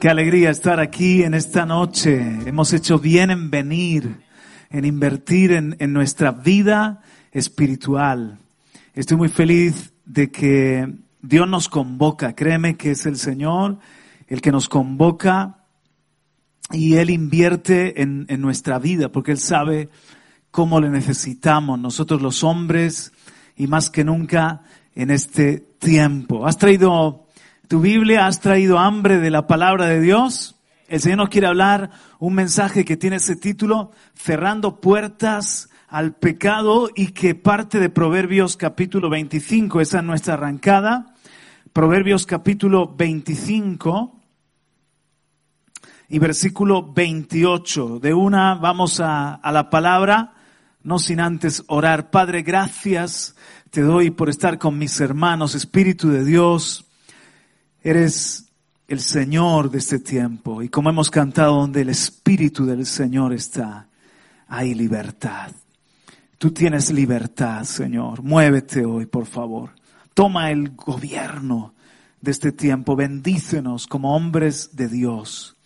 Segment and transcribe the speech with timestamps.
[0.00, 2.16] Qué alegría estar aquí en esta noche.
[2.46, 4.22] Hemos hecho bien en venir,
[4.70, 8.38] en invertir en, en nuestra vida espiritual.
[8.94, 12.34] Estoy muy feliz de que Dios nos convoca.
[12.34, 13.78] Créeme que es el Señor
[14.26, 15.66] el que nos convoca
[16.72, 19.90] y Él invierte en, en nuestra vida porque Él sabe
[20.50, 23.12] cómo le necesitamos nosotros los hombres
[23.54, 24.62] y más que nunca
[24.94, 26.46] en este tiempo.
[26.46, 27.26] ¿Has traído
[27.70, 28.26] tu Biblia?
[28.26, 30.56] ¿Has traído hambre de la palabra de Dios?
[30.88, 36.90] El Señor nos quiere hablar un mensaje que tiene ese título, Cerrando puertas al pecado
[36.96, 41.14] y que parte de Proverbios capítulo 25, esa es nuestra arrancada.
[41.72, 44.20] Proverbios capítulo 25
[46.08, 48.00] y versículo 28.
[48.00, 50.34] De una vamos a, a la palabra,
[50.82, 52.10] no sin antes orar.
[52.10, 53.36] Padre, gracias
[53.70, 56.89] te doy por estar con mis hermanos, Espíritu de Dios.
[57.82, 58.46] Eres
[58.88, 63.88] el Señor de este tiempo y como hemos cantado, donde el Espíritu del Señor está,
[64.48, 65.52] hay libertad.
[66.36, 68.22] Tú tienes libertad, Señor.
[68.22, 69.70] Muévete hoy, por favor.
[70.14, 71.74] Toma el gobierno
[72.20, 72.96] de este tiempo.
[72.96, 75.56] Bendícenos como hombres de Dios.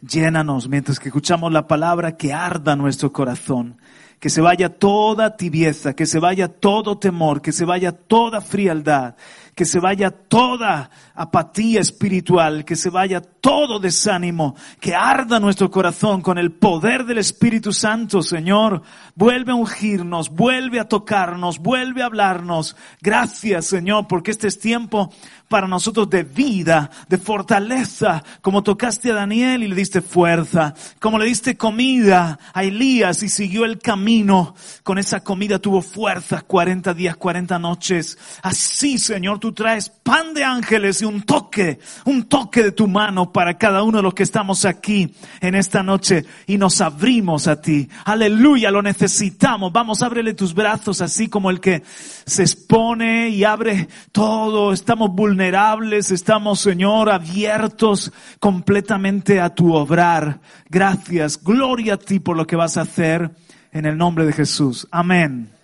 [0.00, 3.78] Llénanos mientras que escuchamos la palabra que arda nuestro corazón.
[4.20, 9.14] Que se vaya toda tibieza, que se vaya todo temor, que se vaya toda frialdad,
[9.58, 16.22] que se vaya toda apatía espiritual, que se vaya todo desánimo, que arda nuestro corazón
[16.22, 18.82] con el poder del Espíritu Santo, Señor.
[19.16, 22.76] Vuelve a ungirnos, vuelve a tocarnos, vuelve a hablarnos.
[23.00, 25.10] Gracias, Señor, porque este es tiempo
[25.48, 31.18] para nosotros de vida, de fortaleza, como tocaste a Daniel y le diste fuerza, como
[31.18, 36.94] le diste comida a Elías y siguió el camino, con esa comida tuvo fuerza 40
[36.94, 38.18] días, 40 noches.
[38.42, 43.32] Así, Señor, tú traes pan de ángeles y un toque, un toque de tu mano
[43.32, 47.60] para cada uno de los que estamos aquí en esta noche y nos abrimos a
[47.60, 47.88] ti.
[48.04, 49.72] Aleluya, lo necesitamos.
[49.72, 51.82] Vamos, ábrele tus brazos así como el que
[52.26, 54.72] se expone y abre todo.
[54.72, 60.40] Estamos vulnerables, estamos, Señor, abiertos completamente a tu obrar.
[60.68, 63.30] Gracias, gloria a ti por lo que vas a hacer
[63.72, 64.86] en el nombre de Jesús.
[64.90, 65.57] Amén.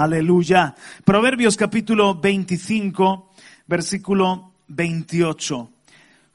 [0.00, 0.74] Aleluya.
[1.04, 3.32] Proverbios capítulo 25,
[3.66, 5.70] versículo 28.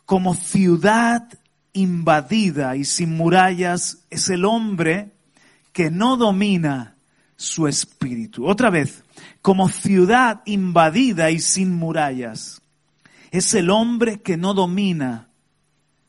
[0.05, 1.27] Como ciudad
[1.73, 5.13] invadida y sin murallas es el hombre
[5.73, 6.95] que no domina
[7.37, 8.45] su espíritu.
[8.45, 9.03] Otra vez,
[9.41, 12.61] como ciudad invadida y sin murallas
[13.31, 15.29] es el hombre que no domina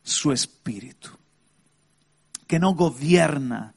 [0.02, 1.08] su espíritu,
[2.46, 3.72] que no gobierna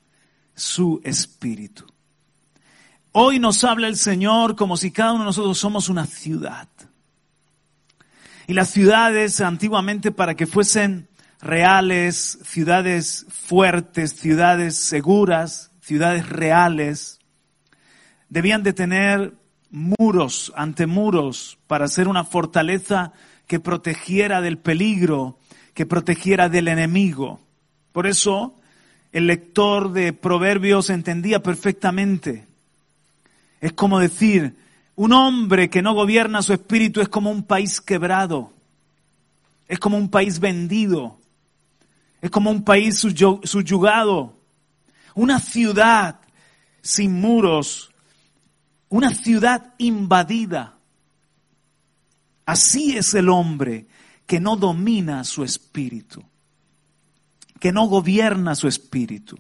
[0.54, 1.89] su espíritu.
[3.12, 6.68] Hoy nos habla el Señor como si cada uno de nosotros somos una ciudad.
[8.46, 11.08] Y las ciudades antiguamente para que fuesen
[11.42, 17.20] reales, ciudades fuertes, ciudades seguras, ciudades reales,
[18.30, 19.34] debían de tener
[19.72, 23.14] muros, ante muros, para ser una fortaleza
[23.48, 25.40] que protegiera del peligro,
[25.74, 27.40] que protegiera del enemigo.
[27.92, 28.56] Por eso
[29.12, 32.49] el lector de Proverbios entendía perfectamente
[33.62, 34.56] es como decir,
[34.96, 38.52] un hombre que no gobierna su espíritu es como un país quebrado,
[39.68, 41.18] es como un país vendido,
[42.22, 44.38] es como un país subyugado,
[45.16, 46.20] una ciudad
[46.82, 47.92] sin muros,
[48.90, 50.76] una ciudad invadida.
[52.46, 53.88] Así es el hombre
[54.26, 56.24] que no domina su espíritu,
[57.60, 59.38] que no gobierna su espíritu.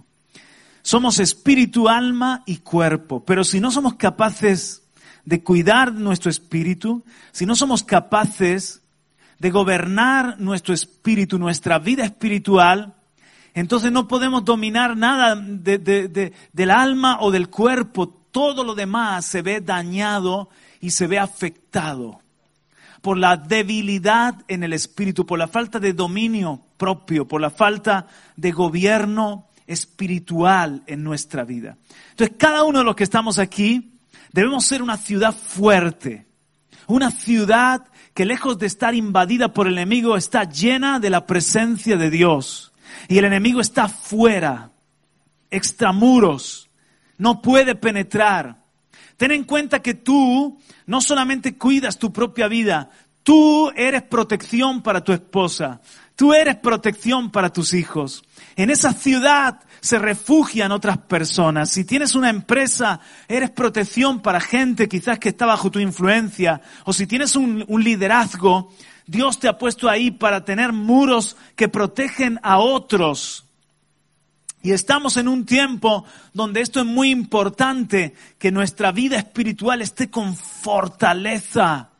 [0.81, 4.83] Somos espíritu, alma y cuerpo, pero si no somos capaces
[5.25, 8.81] de cuidar nuestro espíritu, si no somos capaces
[9.39, 12.95] de gobernar nuestro espíritu, nuestra vida espiritual,
[13.53, 18.07] entonces no podemos dominar nada del alma o del cuerpo.
[18.31, 20.49] Todo lo demás se ve dañado
[20.79, 22.21] y se ve afectado
[23.01, 28.07] por la debilidad en el espíritu, por la falta de dominio propio, por la falta
[28.35, 31.77] de gobierno espiritual en nuestra vida.
[32.09, 33.91] Entonces, cada uno de los que estamos aquí
[34.33, 36.25] debemos ser una ciudad fuerte,
[36.87, 37.85] una ciudad
[38.15, 42.73] que lejos de estar invadida por el enemigo, está llena de la presencia de Dios.
[43.07, 44.71] Y el enemigo está fuera,
[45.51, 46.69] extramuros,
[47.17, 48.63] no puede penetrar.
[49.17, 52.89] Ten en cuenta que tú no solamente cuidas tu propia vida,
[53.21, 55.79] tú eres protección para tu esposa,
[56.15, 58.23] tú eres protección para tus hijos.
[58.59, 61.69] En esa ciudad se refugian otras personas.
[61.69, 66.59] Si tienes una empresa, eres protección para gente quizás que está bajo tu influencia.
[66.83, 68.73] O si tienes un, liderazgo,
[69.07, 73.45] Dios te ha puesto ahí para tener muros que protegen a otros.
[74.61, 76.03] Y estamos en un tiempo
[76.33, 81.91] donde esto es muy importante, que nuestra vida espiritual esté con fortaleza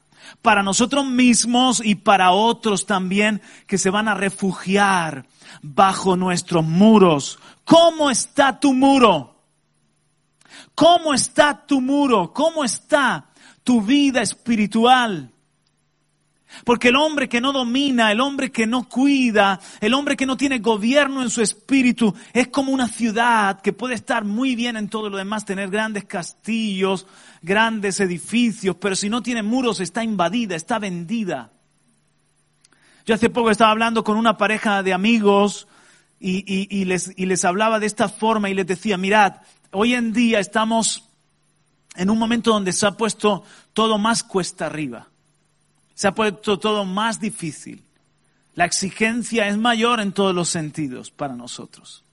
[0.42, 5.26] para nosotros mismos y para otros también que se van a refugiar
[5.62, 7.40] bajo nuestros muros.
[7.66, 9.36] ¿Cómo está tu muro?
[10.76, 12.34] ¿Cómo está tu muro?
[12.34, 13.30] ¿Cómo está
[13.64, 15.32] tu vida espiritual?
[16.66, 20.36] Porque el hombre que no domina, el hombre que no cuida, el hombre que no
[20.36, 24.90] tiene gobierno en su espíritu, es como una ciudad que puede estar muy bien en
[24.90, 27.06] todo lo demás, tener grandes castillos,
[27.42, 31.52] grandes edificios, pero si no tiene muros está invadida, está vendida.
[33.10, 35.68] Yo hace poco estaba hablando con una pareja de amigos
[36.20, 39.38] y, les, y les hablaba de esta forma y les decía, mirad,
[39.72, 41.10] hoy en día estamos
[41.96, 45.08] en un momento donde se ha puesto todo más cuesta arriba.
[45.96, 47.82] Se ha puesto todo más difícil.
[48.54, 52.04] La exigencia es mayor en todos los sentidos para nosotros.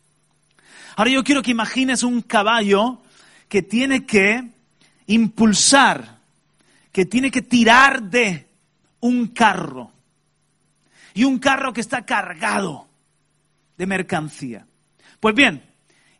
[0.96, 3.02] Ahora yo quiero que imagines un caballo
[3.50, 4.48] que tiene que
[5.08, 6.20] impulsar,
[6.90, 8.48] que tiene que tirar de
[9.00, 9.92] un carro.
[11.16, 12.86] Y un carro que está cargado
[13.78, 14.66] de mercancía.
[15.18, 15.64] Pues bien,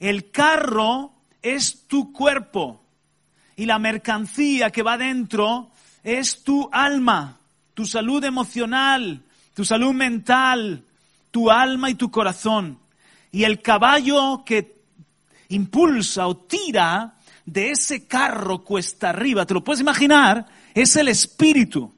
[0.00, 1.12] el carro
[1.42, 2.82] es tu cuerpo
[3.56, 5.70] y la mercancía que va dentro
[6.02, 7.38] es tu alma,
[7.74, 9.22] tu salud emocional,
[9.52, 10.82] tu salud mental,
[11.30, 12.78] tu alma y tu corazón.
[13.30, 14.80] Y el caballo que
[15.48, 20.46] impulsa o tira de ese carro cuesta arriba, ¿te lo puedes imaginar?
[20.72, 21.95] Es el espíritu.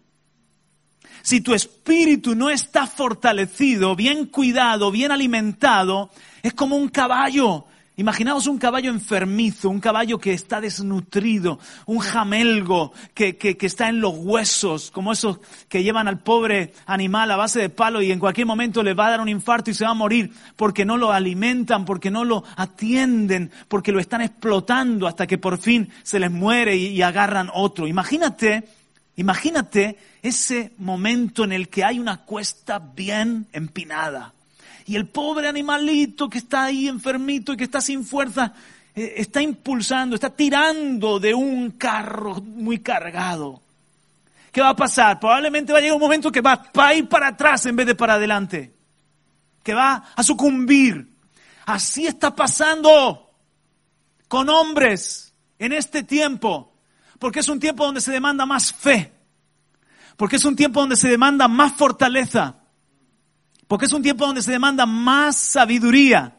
[1.29, 6.09] Si tu espíritu no está fortalecido, bien cuidado, bien alimentado,
[6.43, 7.67] es como un caballo.
[7.99, 13.91] Imaginaos un caballo enfermizo, un caballo que está desnutrido, un jamelgo que, que, que, está
[13.91, 18.11] en los huesos, como esos que llevan al pobre animal a base de palo y
[18.11, 20.87] en cualquier momento le va a dar un infarto y se va a morir porque
[20.87, 25.91] no lo alimentan, porque no lo atienden, porque lo están explotando hasta que por fin
[26.05, 27.87] se les muere y, y agarran otro.
[27.87, 28.78] Imagínate,
[29.19, 34.33] imagínate ese momento en el que hay una cuesta bien empinada
[34.89, 38.55] y el pobre animalito que está ahí enfermito y que está sin fuerza,
[38.95, 43.61] eh, está impulsando, está tirando de un carro muy cargado.
[44.51, 45.21] ¿Qué va a pasar?
[45.21, 47.87] Probablemente va a llegar un momento que va, va a ir para atrás en vez
[47.87, 48.73] de para adelante.
[49.63, 51.07] Que va a sucumbir.
[51.67, 53.31] Así está pasando
[54.27, 56.73] con hombres en este tiempo.
[57.19, 59.13] Porque es un tiempo donde se demanda más fe.
[60.17, 62.57] Porque es un tiempo donde se demanda más fortaleza.
[63.67, 66.39] Porque es un tiempo donde se demanda más sabiduría.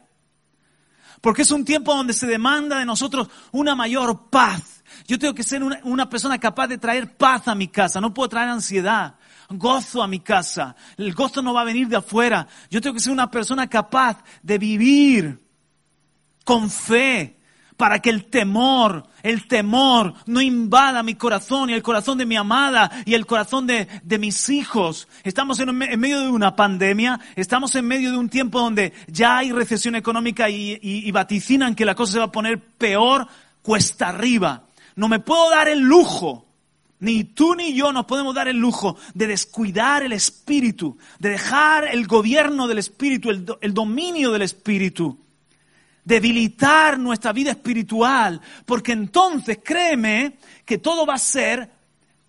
[1.20, 4.82] Porque es un tiempo donde se demanda de nosotros una mayor paz.
[5.06, 8.00] Yo tengo que ser una, persona capaz de traer paz a mi casa.
[8.00, 9.14] No puedo traer ansiedad,
[9.48, 10.76] gozo a mi casa.
[10.96, 12.46] El gozo no va a venir de afuera.
[12.70, 15.40] Yo tengo que ser una persona capaz de vivir
[16.44, 17.39] con fe,
[17.80, 22.36] para que el temor, el temor no invada mi corazón y el corazón de mi
[22.36, 25.08] amada y el corazón de, mis hijos.
[25.24, 29.50] Estamos en, medio de una pandemia, estamos en medio de un tiempo donde ya hay
[29.50, 33.26] recesión económica y, vaticinan que la cosa se va a poner peor
[33.62, 34.64] cuesta arriba.
[34.94, 36.44] No me puedo dar el lujo
[36.98, 41.86] ni tú ni yo nos podemos dar el lujo de descuidar el espíritu, de dejar
[41.86, 45.16] el gobierno del espíritu, el dominio del espíritu
[46.10, 51.70] debilitar nuestra vida espiritual, porque entonces créeme que todo va a ser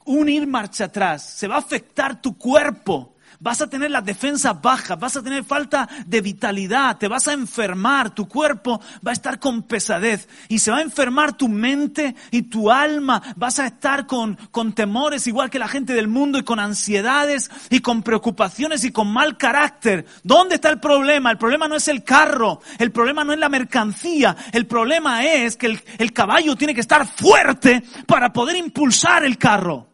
[0.05, 4.61] un ir marcha atrás, se va a afectar tu cuerpo, vas a tener las defensas
[4.61, 9.13] bajas, vas a tener falta de vitalidad, te vas a enfermar, tu cuerpo va a
[9.13, 13.67] estar con pesadez y se va a enfermar tu mente y tu alma, vas a
[13.67, 18.03] estar con, con temores igual que la gente del mundo y con ansiedades y con
[18.03, 20.05] preocupaciones y con mal carácter.
[20.23, 21.31] ¿Dónde está el problema?
[21.31, 25.57] El problema no es el carro, el problema no es la mercancía, el problema es
[25.57, 29.90] que el, el caballo tiene que estar fuerte para poder impulsar el carro.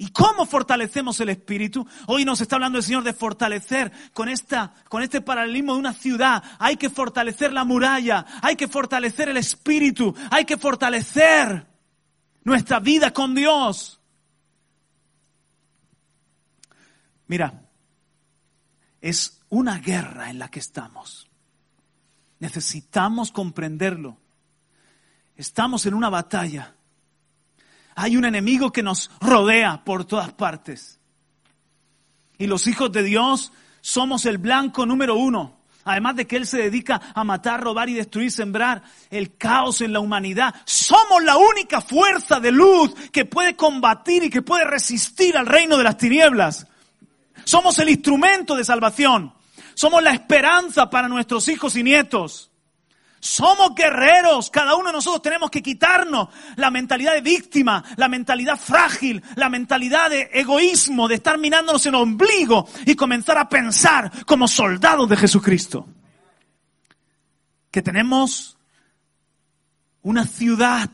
[0.00, 1.86] ¿Y cómo fortalecemos el espíritu?
[2.06, 5.92] Hoy nos está hablando el Señor de fortalecer con, esta, con este paralelismo de una
[5.92, 6.42] ciudad.
[6.58, 11.66] Hay que fortalecer la muralla, hay que fortalecer el espíritu, hay que fortalecer
[12.44, 14.00] nuestra vida con Dios.
[17.26, 17.68] Mira,
[19.02, 21.28] es una guerra en la que estamos.
[22.38, 24.16] Necesitamos comprenderlo.
[25.36, 26.74] Estamos en una batalla.
[27.94, 30.98] Hay un enemigo que nos rodea por todas partes.
[32.38, 35.60] Y los hijos de Dios somos el blanco número uno.
[35.84, 39.92] Además de que Él se dedica a matar, robar y destruir, sembrar el caos en
[39.92, 40.54] la humanidad.
[40.64, 45.76] Somos la única fuerza de luz que puede combatir y que puede resistir al reino
[45.78, 46.66] de las tinieblas.
[47.44, 49.32] Somos el instrumento de salvación.
[49.74, 52.49] Somos la esperanza para nuestros hijos y nietos.
[53.20, 54.50] Somos guerreros.
[54.50, 59.50] Cada uno de nosotros tenemos que quitarnos la mentalidad de víctima, la mentalidad frágil, la
[59.50, 65.08] mentalidad de egoísmo, de estar mirándonos en el ombligo y comenzar a pensar como soldados
[65.08, 65.86] de Jesucristo.
[67.70, 68.56] Que tenemos
[70.02, 70.90] una ciudad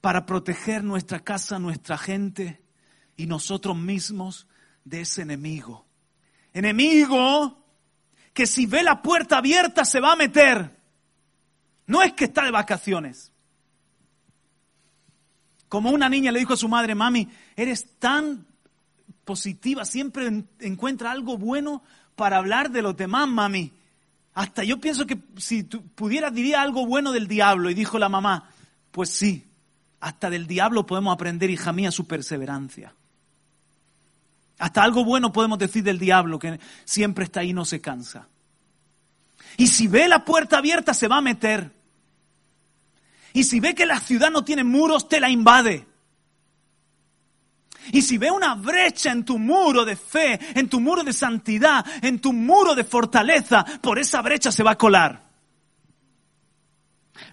[0.00, 2.62] para proteger nuestra casa, nuestra gente
[3.16, 4.48] y nosotros mismos
[4.84, 5.86] de ese enemigo.
[6.54, 7.61] Enemigo
[8.32, 10.76] que si ve la puerta abierta se va a meter.
[11.86, 13.32] No es que está de vacaciones.
[15.68, 18.46] Como una niña le dijo a su madre, mami, eres tan
[19.24, 21.82] positiva, siempre encuentra algo bueno
[22.14, 23.72] para hablar de los demás, mami.
[24.34, 27.70] Hasta yo pienso que si tú pudieras diría algo bueno del diablo.
[27.70, 28.50] Y dijo la mamá,
[28.90, 29.46] pues sí,
[30.00, 32.94] hasta del diablo podemos aprender, hija mía, su perseverancia.
[34.62, 38.28] Hasta algo bueno podemos decir del diablo, que siempre está ahí y no se cansa.
[39.56, 41.72] Y si ve la puerta abierta, se va a meter.
[43.32, 45.84] Y si ve que la ciudad no tiene muros, te la invade.
[47.90, 51.84] Y si ve una brecha en tu muro de fe, en tu muro de santidad,
[52.00, 55.24] en tu muro de fortaleza, por esa brecha se va a colar.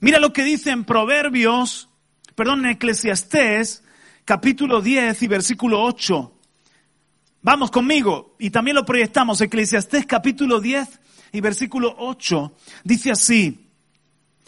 [0.01, 1.89] Mira lo que dice en Proverbios,
[2.33, 3.83] perdón, en Eclesiastés,
[4.25, 6.37] capítulo 10 y versículo 8.
[7.41, 9.39] Vamos conmigo y también lo proyectamos.
[9.39, 10.99] Eclesiastés capítulo 10
[11.31, 12.53] y versículo 8
[12.83, 13.69] dice así,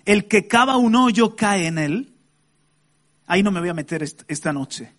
[0.03, 2.13] el que cava un hoyo cae en él.
[3.27, 4.93] Ahí no me voy a meter esta noche.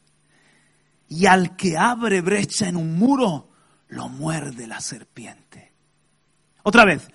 [1.08, 3.50] Y al que abre brecha en un muro,
[3.88, 5.72] lo muerde la serpiente.
[6.62, 7.11] Otra vez,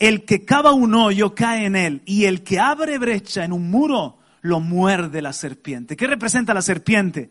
[0.00, 3.70] el que cava un hoyo cae en él y el que abre brecha en un
[3.70, 5.96] muro, lo muerde la serpiente.
[5.96, 7.30] ¿Qué representa la serpiente?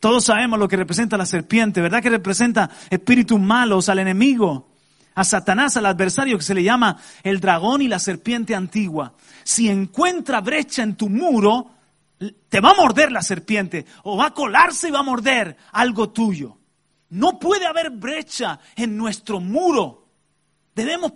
[0.00, 2.02] Todos sabemos lo que representa la serpiente, ¿verdad?
[2.02, 4.68] Que representa espíritus malos al enemigo,
[5.14, 9.14] a Satanás, al adversario que se le llama el dragón y la serpiente antigua.
[9.44, 11.70] Si encuentra brecha en tu muro,
[12.48, 16.10] te va a morder la serpiente o va a colarse y va a morder algo
[16.10, 16.58] tuyo.
[17.10, 20.08] No puede haber brecha en nuestro muro.
[20.74, 21.12] Debemos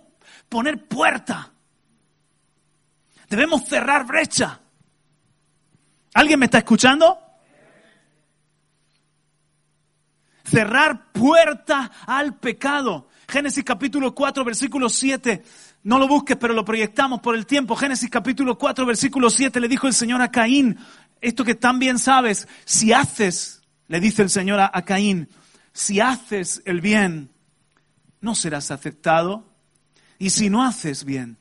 [0.48, 1.52] poner puerta.
[3.28, 4.60] Debemos cerrar brecha.
[6.14, 7.18] ¿Alguien me está escuchando?
[10.50, 13.08] Cerrar puerta al pecado.
[13.28, 15.42] Génesis capítulo 4, versículo 7.
[15.84, 17.76] No lo busques, pero lo proyectamos por el tiempo.
[17.76, 20.78] Génesis capítulo 4, versículo 7 le dijo el Señor a Caín,
[21.20, 25.28] esto que tan bien sabes, si haces, le dice el Señor a, a Caín,
[25.72, 27.30] si haces el bien,
[28.20, 29.48] no serás aceptado.
[30.18, 31.38] Y si no haces bien,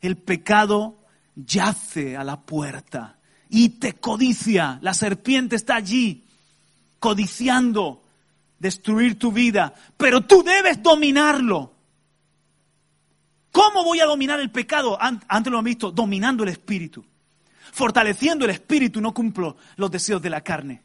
[0.00, 1.02] el pecado
[1.34, 4.78] yace a la puerta y te codicia.
[4.82, 6.24] La serpiente está allí,
[7.00, 8.05] codiciando
[8.58, 11.72] destruir tu vida, pero tú debes dominarlo.
[13.52, 14.98] ¿Cómo voy a dominar el pecado?
[15.00, 17.04] Antes lo hemos visto, dominando el espíritu.
[17.72, 20.82] Fortaleciendo el espíritu no cumplo los deseos de la carne.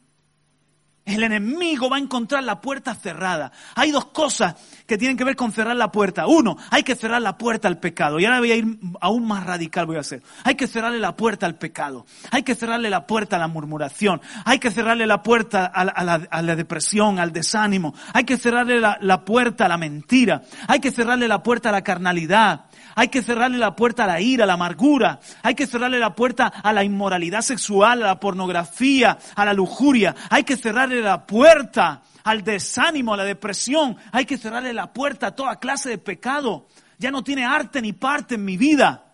[1.03, 3.51] El enemigo va a encontrar la puerta cerrada.
[3.75, 4.55] Hay dos cosas
[4.85, 6.27] que tienen que ver con cerrar la puerta.
[6.27, 8.19] Uno, hay que cerrar la puerta al pecado.
[8.19, 10.21] Y ahora voy a ir aún más radical, voy a hacer.
[10.43, 12.05] Hay que cerrarle la puerta al pecado.
[12.29, 14.21] Hay que cerrarle la puerta a la murmuración.
[14.45, 17.95] Hay que cerrarle la puerta a la, depresión, al desánimo.
[18.13, 20.43] Hay que cerrarle la puerta a la mentira.
[20.67, 22.65] Hay que cerrarle la puerta a la carnalidad.
[22.95, 25.19] Hay que cerrarle la puerta a la ira, a la amargura.
[25.43, 30.15] Hay que cerrarle la puerta a la inmoralidad sexual, a la pornografía, a la lujuria.
[30.29, 33.97] Hay que cerrarle la puerta al desánimo, a la depresión.
[34.11, 36.67] Hay que cerrarle la puerta a toda clase de pecado.
[36.97, 39.05] Ya no tiene arte ni parte en mi vida.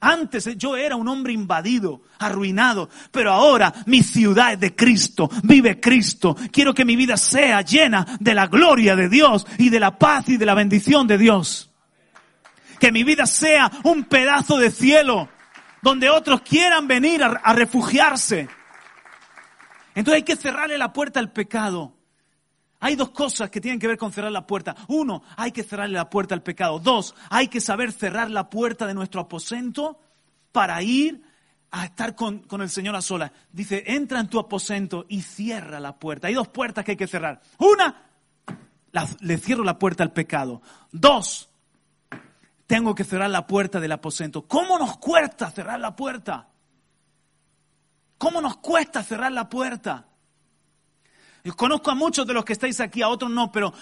[0.00, 5.80] Antes yo era un hombre invadido, arruinado, pero ahora mi ciudad es de Cristo, vive
[5.80, 6.36] Cristo.
[6.52, 10.28] Quiero que mi vida sea llena de la gloria de Dios y de la paz
[10.28, 11.67] y de la bendición de Dios
[12.78, 15.28] que mi vida sea un pedazo de cielo
[15.82, 18.48] donde otros quieran venir a, refugiarse.
[19.94, 21.94] Entonces hay que cerrarle la puerta al pecado.
[22.80, 24.76] Hay dos cosas que tienen que ver con cerrar la puerta.
[24.88, 26.78] Uno, hay que cerrarle la puerta al pecado.
[26.78, 29.98] Dos, hay que saber cerrar la puerta de nuestro aposento
[30.52, 31.22] para ir
[31.70, 33.32] a estar con, con el Señor a solas.
[33.52, 36.28] Dice, entra en tu aposento y cierra la puerta.
[36.28, 37.40] Hay dos puertas que hay que cerrar.
[37.58, 38.08] Una,
[39.20, 40.62] le cierro la puerta al pecado.
[40.92, 41.47] Dos,
[42.68, 44.46] tengo que cerrar la puerta del aposento.
[44.46, 46.48] ¿Cómo nos cuesta cerrar la puerta?
[48.18, 50.06] ¿Cómo nos cuesta cerrar la puerta?
[51.42, 53.72] Yo conozco a muchos de los que estáis aquí, a otros no, pero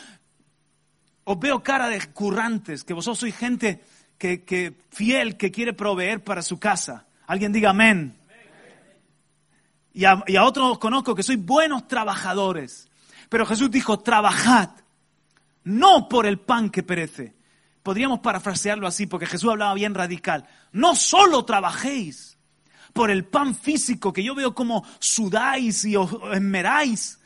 [1.25, 3.83] os veo cara de currantes, que vosotros sois gente
[4.19, 7.07] que, fiel, que quiere proveer para su casa.
[7.27, 8.17] Alguien diga amén.
[9.93, 12.89] Y a, y a otros os conozco que sois buenos trabajadores.
[13.29, 14.71] Pero Jesús dijo, trabajad,
[15.65, 17.36] no por el pan que perece.
[17.87, 20.45] Podríamos parafrasearlo así, porque Jesús hablaba bien radical.
[20.73, 22.37] No solo trabajéis
[22.93, 27.21] por el pan físico, que yo veo como sudáis y os esmeráis.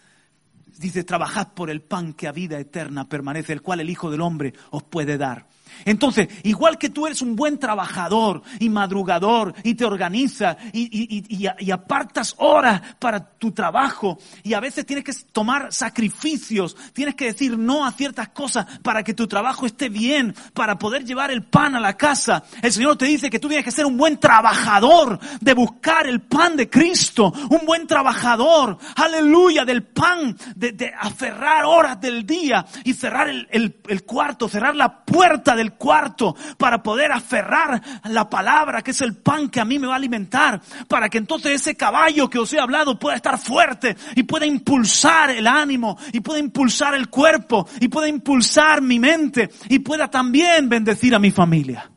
[0.77, 4.21] Dice, trabajad por el pan que a vida eterna permanece, el cual el Hijo del
[4.21, 5.49] Hombre os puede dar.
[5.85, 12.35] Entonces, igual que tú eres un buen trabajador y madrugador y te organizas y, apartas
[12.39, 17.87] horas para tu trabajo y a veces tienes que tomar sacrificios, tienes que decir no
[17.87, 21.81] a ciertas cosas para que tu trabajo esté bien, para poder llevar el pan a
[21.81, 22.45] la casa.
[22.63, 26.21] El Señor te dice que tú tienes que ser un buen trabajador de buscar el
[26.21, 32.95] pan de Cristo, un buen trabajador, aleluya, del pan, de, aferrar horas del día y
[32.95, 39.01] cerrar el cuarto, cerrar la puerta del cuarto para poder aferrar la palabra que es
[39.01, 42.39] el pan que a mí me va a alimentar, para que entonces ese caballo que
[42.39, 47.09] os he hablado pueda estar fuerte y pueda impulsar el ánimo y pueda impulsar el
[47.09, 51.91] cuerpo y pueda impulsar mi mente y pueda también bendecir a mi familia.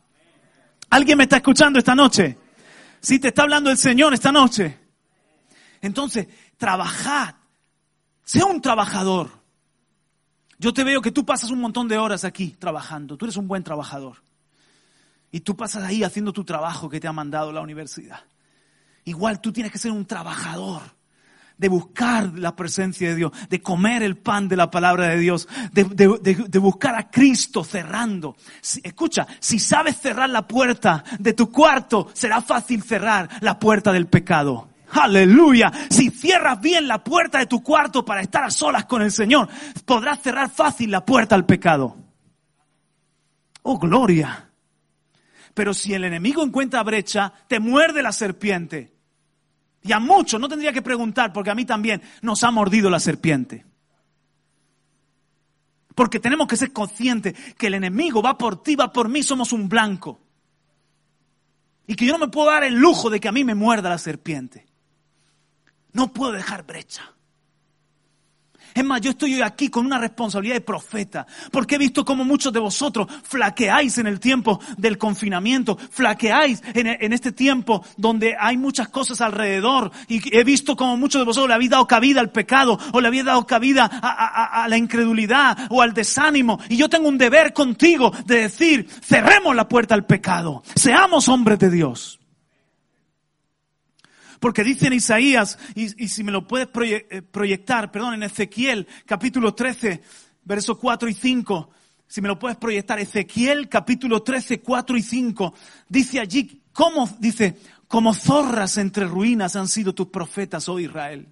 [0.90, 2.38] ¿Alguien me está escuchando esta noche?
[3.00, 4.78] Si te está hablando el Señor esta noche.
[5.80, 6.26] Entonces,
[6.56, 7.34] trabajad.
[8.22, 9.43] Sea un trabajador.
[10.58, 13.16] Yo te veo que tú pasas un montón de horas aquí trabajando.
[13.16, 14.18] Tú eres un buen trabajador.
[15.32, 18.20] Y tú pasas ahí haciendo tu trabajo que te ha mandado la universidad.
[19.04, 20.82] Igual tú tienes que ser un trabajador
[21.58, 25.48] de buscar la presencia de Dios, de comer el pan de la palabra de Dios,
[25.72, 28.36] de, de- de- buscar a Cristo cerrando.
[28.82, 34.06] Escucha, si sabes cerrar la puerta de tu cuarto, será fácil cerrar la puerta del
[34.06, 34.68] pecado.
[34.94, 35.72] Aleluya.
[35.90, 39.48] Si cierras bien la puerta de tu cuarto para estar a solas con el Señor,
[39.84, 41.96] podrás cerrar fácil la puerta al pecado.
[43.62, 44.50] Oh, gloria.
[45.52, 48.94] Pero si el enemigo encuentra brecha, te muerde la serpiente.
[49.82, 53.00] Y a muchos, no tendría que preguntar, porque a mí también nos ha mordido la
[53.00, 53.64] serpiente.
[55.94, 59.52] Porque tenemos que ser conscientes que el enemigo va por ti, va por mí, somos
[59.52, 60.20] un blanco.
[61.86, 63.90] Y que yo no me puedo dar el lujo de que a mí me muerda
[63.90, 64.66] la serpiente.
[65.94, 67.14] No puedo dejar brecha.
[68.74, 72.24] Es más, yo estoy hoy aquí con una responsabilidad de profeta, porque he visto como
[72.24, 78.34] muchos de vosotros flaqueáis en el tiempo del confinamiento, flaqueáis en, en este tiempo donde
[78.38, 82.20] hay muchas cosas alrededor, y he visto como muchos de vosotros le habéis dado cabida
[82.20, 86.88] al pecado, o le habéis dado cabida a la incredulidad, o al desánimo, y yo
[86.88, 92.18] tengo un deber contigo de decir, cerremos la puerta al pecado, seamos hombres de Dios.
[94.44, 99.54] Porque dice en Isaías, y, si me lo puedes eh, proyectar, perdón, en Ezequiel capítulo
[99.54, 100.02] 13,
[100.44, 101.70] versos 4 y 5,
[102.06, 105.54] si me lo puedes proyectar, Ezequiel capítulo 13, 4 y 5,
[105.88, 107.08] dice allí, ¿cómo?
[107.18, 107.56] Dice,
[107.88, 111.26] como zorras entre ruinas han sido tus profetas, oh Israel.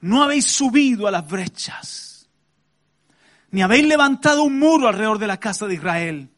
[0.00, 2.26] No habéis subido a las brechas,
[3.50, 6.30] ni habéis levantado un muro alrededor de la casa de Israel,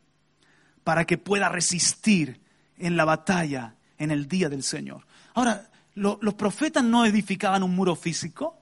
[0.82, 2.40] para que pueda resistir
[2.76, 5.06] en la batalla en el día del Señor.
[5.34, 8.56] Ahora, ¿lo- ¿los profetas no edificaban un muro físico?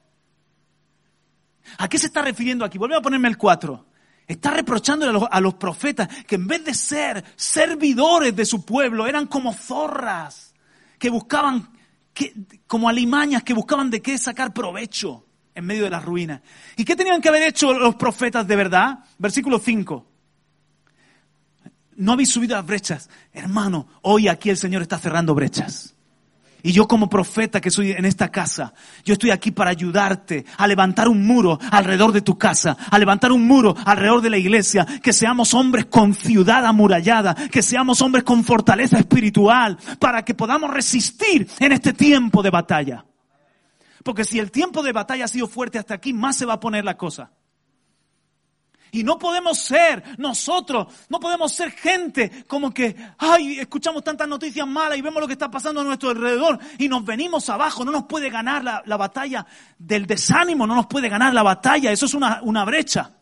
[1.78, 2.76] ¿A qué se está refiriendo aquí?
[2.76, 3.86] Vuelve a ponerme el 4.
[4.26, 9.26] Está reprochándole a los, profetas que en vez de ser servidores de su pueblo, eran
[9.26, 10.54] como zorras
[10.98, 11.70] que buscaban,
[12.66, 15.24] como alimañas que buscaban de qué sacar provecho
[15.54, 16.42] en medio de las ruinas.
[16.76, 18.98] ¿Y qué tenían que haber hecho los profetas de verdad?
[19.18, 20.06] Versículo 5.
[21.98, 23.10] No habéis subido las brechas.
[23.32, 25.96] Hermano, hoy aquí el Señor está cerrando brechas.
[26.62, 28.72] Y yo como profeta que soy en esta casa,
[29.04, 33.32] yo estoy aquí para ayudarte a levantar un muro alrededor de tu casa, a levantar
[33.32, 38.22] un muro alrededor de la iglesia, que seamos hombres con ciudad amurallada, que seamos hombres
[38.22, 43.04] con fortaleza espiritual, para que podamos resistir en este tiempo de batalla.
[44.04, 46.60] Porque si el tiempo de batalla ha sido fuerte hasta aquí, más se va a
[46.60, 47.32] poner la cosa.
[48.90, 54.66] Y no podemos ser nosotros, no podemos ser gente como que, ay, escuchamos tantas noticias
[54.66, 57.84] malas y vemos lo que está pasando a nuestro alrededor y nos venimos abajo.
[57.84, 59.46] No nos puede ganar la, la batalla
[59.78, 61.92] del desánimo, no nos puede ganar la batalla.
[61.92, 63.12] Eso es una, una brecha.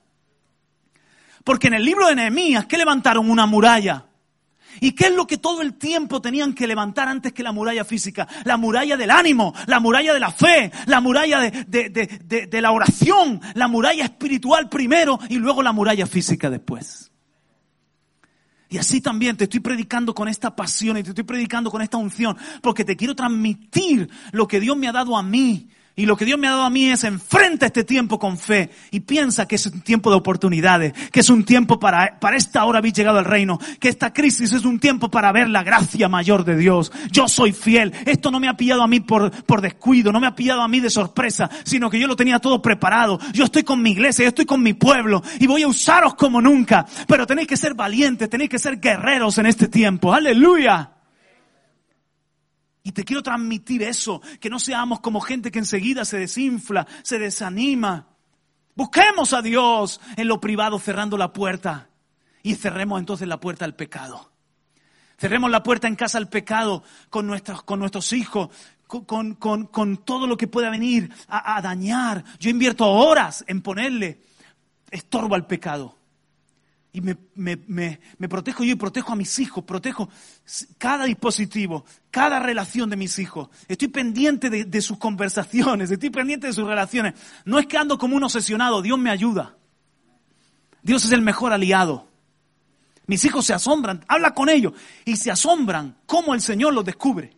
[1.44, 3.30] Porque en el libro de Nehemías, ¿qué levantaron?
[3.30, 4.05] Una muralla.
[4.80, 7.84] ¿Y qué es lo que todo el tiempo tenían que levantar antes que la muralla
[7.84, 8.26] física?
[8.44, 13.40] La muralla del ánimo, la muralla de la fe, la muralla de, de, la oración,
[13.54, 17.10] la muralla espiritual primero y luego la muralla física después.
[18.68, 21.96] Y así también te estoy predicando con esta pasión y te estoy predicando con esta
[21.96, 26.14] unción porque te quiero transmitir lo que Dios me ha dado a mí y lo
[26.14, 29.48] que Dios me ha dado a mí es enfrenta este tiempo con fe y piensa
[29.48, 32.92] que es un tiempo de oportunidades, que es un tiempo para, para esta hora habéis
[32.92, 36.58] llegado al reino, que esta crisis es un tiempo para ver la gracia mayor de
[36.58, 36.92] Dios.
[37.10, 37.94] Yo soy fiel.
[38.04, 40.68] Esto no me ha pillado a mí por, por descuido, no me ha pillado a
[40.68, 43.18] mí de sorpresa, sino que yo lo tenía todo preparado.
[43.32, 46.42] Yo estoy con mi iglesia, yo estoy con mi pueblo y voy a usaros como
[46.42, 46.84] nunca.
[47.08, 50.12] Pero tenéis que ser valientes, tenéis que ser guerreros en este tiempo.
[50.12, 50.95] Aleluya.
[52.86, 57.18] Y te quiero transmitir eso, que no seamos como gente que enseguida se desinfla, se
[57.18, 58.06] desanima.
[58.76, 61.88] Busquemos a Dios en lo privado cerrando la puerta
[62.44, 64.30] y cerremos entonces la puerta al pecado.
[65.18, 68.50] Cerremos la puerta en casa al pecado con nuestros, con nuestros hijos,
[68.86, 72.22] con, con, todo lo que pueda venir a, a dañar.
[72.38, 74.20] Yo invierto horas en ponerle
[74.92, 75.95] estorbo al pecado
[76.96, 80.08] y me, protejo yo y protejo a mis hijos, protejo
[80.78, 83.50] cada dispositivo, cada relación de mis hijos.
[83.68, 87.12] Estoy pendiente de, de, sus conversaciones, estoy pendiente de sus relaciones.
[87.44, 89.58] No es que ando como un obsesionado, Dios me ayuda.
[90.82, 92.08] Dios es el mejor aliado.
[93.06, 94.72] Mis hijos se asombran, habla con ellos
[95.04, 97.36] y se asombran cómo el Señor los descubre.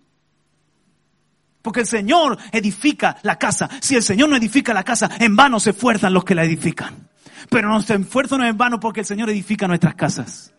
[1.63, 3.69] Porque el Señor edifica la casa.
[3.81, 7.08] Si el Señor no edifica la casa, en vano se esfuerzan los que la edifican.
[7.51, 10.53] Pero nuestro esfuerzo no es en vano porque el Señor edifica nuestras casas.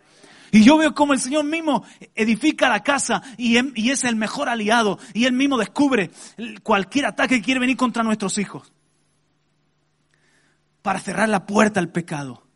[0.52, 1.84] Y yo veo como el Señor mismo
[2.16, 4.98] edifica la casa y, y es el mejor aliado.
[5.14, 6.12] Y Él mismo descubre
[6.64, 8.74] cualquier ataque que quiere venir contra nuestros hijos.
[10.82, 12.49] Para cerrar la puerta al pecado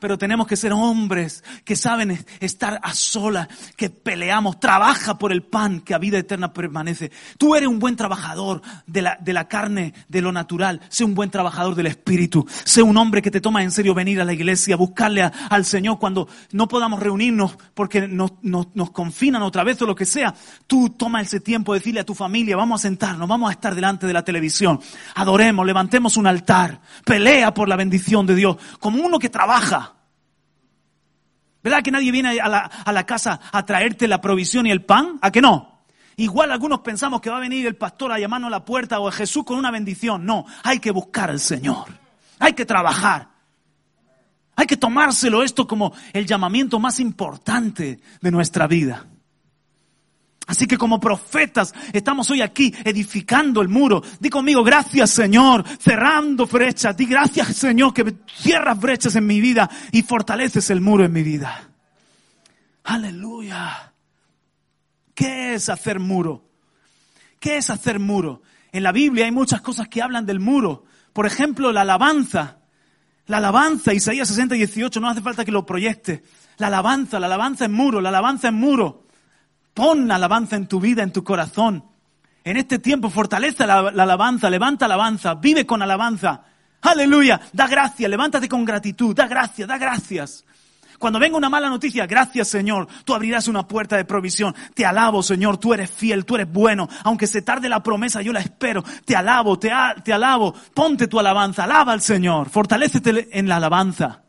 [0.00, 5.42] pero tenemos que ser hombres que saben estar a solas, que peleamos, trabaja por el
[5.42, 7.12] pan que a vida eterna permanece.
[7.38, 11.14] Tú eres un buen trabajador de la, de la carne, de lo natural, sé un
[11.14, 14.32] buen trabajador del espíritu, sé un hombre que te toma en serio venir a la
[14.32, 19.86] iglesia, buscarle al Señor cuando no podamos reunirnos porque nos, nos, confinan otra vez o
[19.86, 20.34] lo que sea.
[20.66, 23.74] Tú toma ese tiempo de decirle a tu familia, vamos a sentarnos, vamos a estar
[23.74, 24.80] delante de la televisión,
[25.14, 29.89] adoremos, levantemos un altar, pelea por la bendición de Dios, como uno que trabaja.
[31.62, 34.84] ¿Verdad que nadie viene a la, a la, casa a traerte la provisión y el
[34.84, 35.18] pan?
[35.20, 35.80] ¿A que no?
[36.16, 39.10] Igual algunos pensamos que va a venir el pastor a llamarnos a la puerta o
[39.10, 40.24] Jesús con una bendición.
[40.24, 41.86] No, hay que buscar al Señor.
[42.38, 43.28] Hay que trabajar.
[44.56, 49.06] Hay que tomárselo esto como el llamamiento más importante de nuestra vida.
[50.50, 54.02] Así que como profetas estamos hoy aquí edificando el muro.
[54.18, 56.96] Di conmigo, gracias Señor, cerrando brechas.
[56.96, 61.22] Di gracias Señor que cierras brechas en mi vida y fortaleces el muro en mi
[61.22, 61.70] vida.
[62.82, 63.92] Aleluya.
[65.14, 66.48] ¿Qué es hacer muro?
[67.38, 68.42] ¿Qué es hacer muro?
[68.72, 70.82] En la Biblia hay muchas cosas que hablan del muro.
[71.12, 72.58] Por ejemplo, la alabanza.
[73.26, 76.24] La alabanza, Isaías 60, 18, no hace falta que lo proyecte.
[76.56, 79.06] La alabanza, la alabanza en muro, la alabanza en muro.
[79.80, 81.82] Pon alabanza en tu vida, en tu corazón.
[82.44, 86.42] En este tiempo fortalece la, alabanza, levanta alabanza, vive con alabanza.
[86.82, 90.44] Aleluya, da gracias, levántate con gratitud, da gracias, da gracias.
[90.98, 94.54] Cuando venga una mala noticia, gracias Señor, tú abrirás una puerta de provisión.
[94.74, 96.86] Te alabo Señor, tú eres fiel, tú eres bueno.
[97.04, 98.84] Aunque se tarde la promesa, yo la espero.
[99.06, 99.72] Te alabo, te,
[100.04, 100.54] te alabo.
[100.74, 104.24] Ponte tu alabanza, alaba al Señor, fortalécete en la alabanza.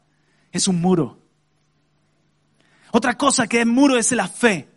[0.49, 1.19] Es un muro.
[2.91, 4.70] Otra cosa que es muro es la fe.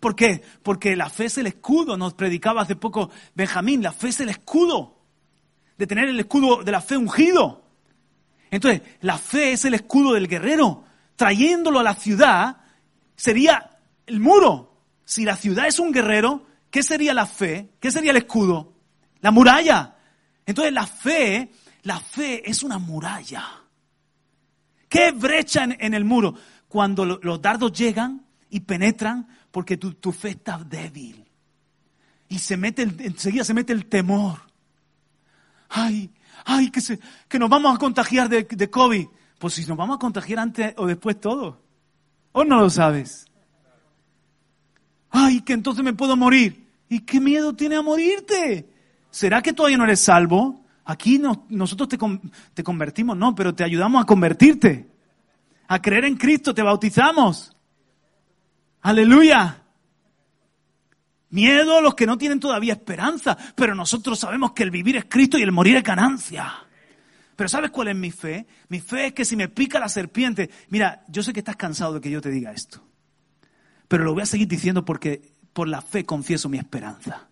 [0.00, 0.42] ¿Por qué?
[0.62, 4.28] Porque la fe es el escudo, nos predicaba hace poco Benjamín, la fe es el
[4.28, 4.96] escudo,
[5.76, 7.64] de tener el escudo de la fe ungido.
[8.50, 10.84] Entonces, la fe es el escudo del guerrero,
[11.16, 12.58] trayéndolo a la ciudad
[13.16, 14.82] sería el muro.
[15.04, 17.70] Si la ciudad es un guerrero, ¿qué sería la fe?
[17.80, 18.74] ¿Qué sería el escudo?
[19.20, 19.96] La muralla.
[20.46, 21.50] Entonces la fe,
[21.82, 23.44] la fe es una muralla.
[24.88, 26.34] ¿Qué brecha en, el muro?
[26.68, 31.24] Cuando los dardos llegan y penetran, porque tu, fe está débil.
[32.28, 34.40] Y se mete enseguida se mete el temor.
[35.68, 36.10] Ay,
[36.44, 39.06] ay, que, se, que nos vamos a contagiar de, de COVID.
[39.38, 41.62] Pues si nos vamos a contagiar antes o después todo.
[42.32, 43.26] ¿O no lo sabes?
[45.10, 46.68] Ay, que entonces me puedo morir.
[46.88, 48.68] ¿Y qué miedo tiene a morirte?
[49.10, 50.64] ¿Será que todavía no eres salvo?
[50.84, 51.98] Aquí nosotros te,
[52.54, 54.88] te convertimos, no, pero te ayudamos a convertirte.
[55.66, 57.54] A creer en Cristo, te bautizamos.
[58.88, 59.64] Aleluya.
[61.28, 65.04] Miedo a los que no tienen todavía esperanza, pero nosotros sabemos que el vivir es
[65.04, 66.54] Cristo y el morir es ganancia.
[67.36, 68.46] Pero ¿sabes cuál es mi fe?
[68.70, 71.92] Mi fe es que si me pica la serpiente, mira, yo sé que estás cansado
[71.92, 72.82] de que yo te diga esto,
[73.88, 75.20] pero lo voy a seguir diciendo porque
[75.52, 77.28] por la fe confieso mi esperanza.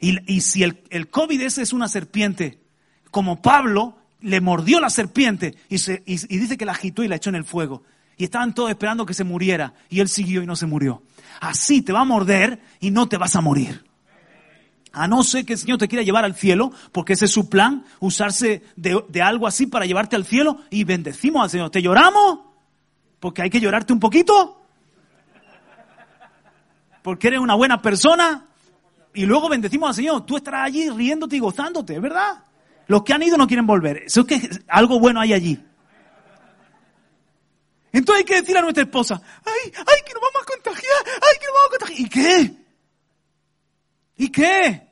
[0.00, 2.58] Y, si el, el, COVID ese es una serpiente,
[3.12, 7.14] como Pablo le mordió la serpiente y, se, y dice que la agitó y la
[7.14, 7.84] echó en el fuego.
[8.20, 9.72] Y estaban todos esperando que se muriera.
[9.88, 11.02] Y él siguió y no se murió.
[11.40, 13.82] Así te va a morder y no te vas a morir.
[14.92, 17.48] A no ser que el Señor te quiera llevar al cielo, porque ese es su
[17.48, 21.70] plan, usarse de, de, algo así para llevarte al cielo y bendecimos al Señor.
[21.70, 22.40] ¿Te lloramos?
[23.20, 24.66] Porque hay que llorarte un poquito.
[27.00, 28.44] Porque eres una buena persona.
[29.14, 30.26] Y luego bendecimos al Señor.
[30.26, 32.44] Tú estarás allí riéndote y gozándote, ¿verdad?
[32.86, 34.02] Los que han ido no quieren volver.
[34.04, 35.69] Eso es que algo bueno hay allí.
[37.92, 41.38] Entonces hay que decir a nuestra esposa, ay, ay, que nos vamos a contagiar, ay,
[41.40, 42.00] que nos vamos a contagiar.
[42.00, 42.54] ¿Y qué?
[44.16, 44.88] ¿Y qué?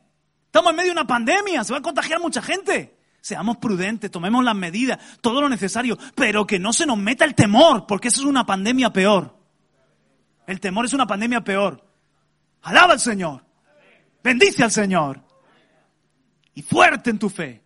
[0.46, 2.96] Estamos en medio de una pandemia, se va a contagiar mucha gente.
[3.20, 7.34] Seamos prudentes, tomemos las medidas, todo lo necesario, pero que no se nos meta el
[7.34, 9.37] temor, porque eso es una pandemia peor.
[10.46, 11.84] El temor es una pandemia peor.
[12.62, 13.44] Alaba al Señor.
[14.22, 15.22] Bendice al Señor.
[16.54, 17.62] Y fuerte en tu fe.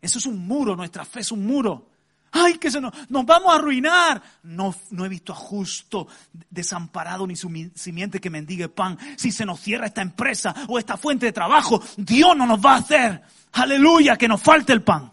[0.00, 1.90] Eso es un muro, nuestra fe es un muro.
[2.36, 4.20] ¡Ay, que se nos, nos vamos a arruinar!
[4.42, 6.08] No, no he visto a justo
[6.50, 8.98] desamparado ni su simiente que mendigue pan.
[9.16, 12.74] Si se nos cierra esta empresa o esta fuente de trabajo, Dios no nos va
[12.74, 13.22] a hacer.
[13.52, 15.12] Aleluya, que nos falte el pan.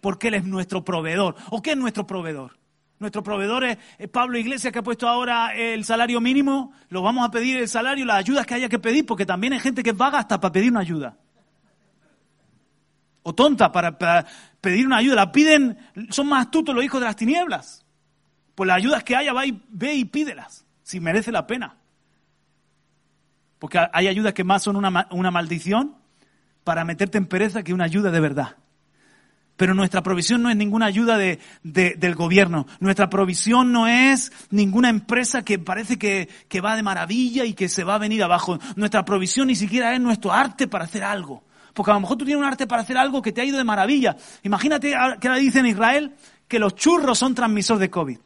[0.00, 1.36] Porque Él es nuestro proveedor.
[1.50, 2.58] ¿O qué es nuestro proveedor?
[2.98, 3.78] Nuestro proveedor es
[4.10, 6.72] Pablo Iglesias que ha puesto ahora el salario mínimo.
[6.88, 9.60] Lo vamos a pedir el salario, las ayudas que haya que pedir, porque también hay
[9.60, 11.16] gente que es vaga hasta para pedir una ayuda
[13.28, 14.24] o tonta para,
[14.60, 15.16] pedir una ayuda.
[15.16, 15.76] La piden,
[16.10, 17.84] son más astutos los hijos de las tinieblas.
[18.54, 19.32] Pues las ayudas que haya,
[19.68, 21.76] ve y pídelas, si merece la pena.
[23.58, 25.96] Porque hay ayudas que más son una, una maldición
[26.62, 28.56] para meterte en pereza que una ayuda de verdad.
[29.56, 32.68] Pero nuestra provisión no es ninguna ayuda de, del gobierno.
[32.78, 37.68] Nuestra provisión no es ninguna empresa que parece que, que va de maravilla y que
[37.68, 38.60] se va a venir abajo.
[38.76, 41.42] Nuestra provisión ni siquiera es nuestro arte para hacer algo.
[41.76, 43.58] Porque a lo mejor tú tienes un arte para hacer algo que te ha ido
[43.58, 44.16] de maravilla.
[44.42, 46.16] Imagínate que ahora dicen en Israel
[46.48, 48.18] que los churros son transmisor de COVID.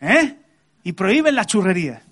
[0.00, 0.36] ¿Eh?
[0.82, 2.02] Y prohíben las churrerías.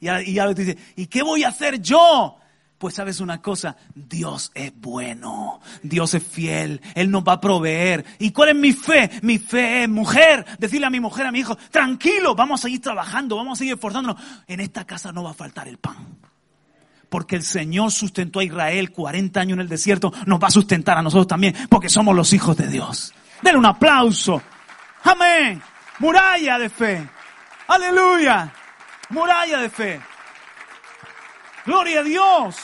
[0.00, 2.36] Y ahora, te dice, ¿y qué voy a hacer yo?
[2.76, 8.04] Pues sabes una cosa, Dios es bueno, Dios es fiel, Él nos va a proveer.
[8.18, 9.10] ¿Y cuál es mi fe?
[9.22, 12.82] Mi fe es mujer, decirle a mi mujer, a mi hijo, tranquilo, vamos a seguir
[12.82, 14.22] trabajando, vamos a seguir esforzándonos.
[14.46, 16.29] En esta casa no va a faltar el pan
[17.10, 20.96] porque el Señor sustentó a Israel 40 años en el desierto, nos va a sustentar
[20.96, 23.12] a nosotros también, porque somos los hijos de Dios.
[23.42, 24.40] Denle un aplauso.
[25.02, 25.60] Amén.
[25.98, 27.08] Muralla de fe.
[27.66, 28.52] Aleluya.
[29.10, 30.00] Muralla de fe.
[31.66, 32.56] Gloria a Dios.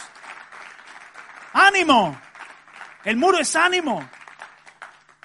[1.52, 2.18] Ánimo.
[3.04, 4.08] El muro es ánimo.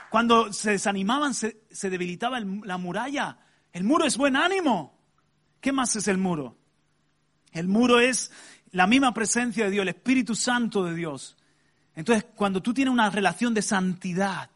[0.09, 3.37] Cuando se desanimaban, se, debilitaba la muralla.
[3.71, 4.99] El muro es buen ánimo.
[5.59, 6.57] ¿Qué más es el muro?
[7.51, 8.31] El muro es
[8.71, 11.37] la misma presencia de Dios, el Espíritu Santo de Dios.
[11.95, 14.49] Entonces, cuando tú tienes una relación de santidad,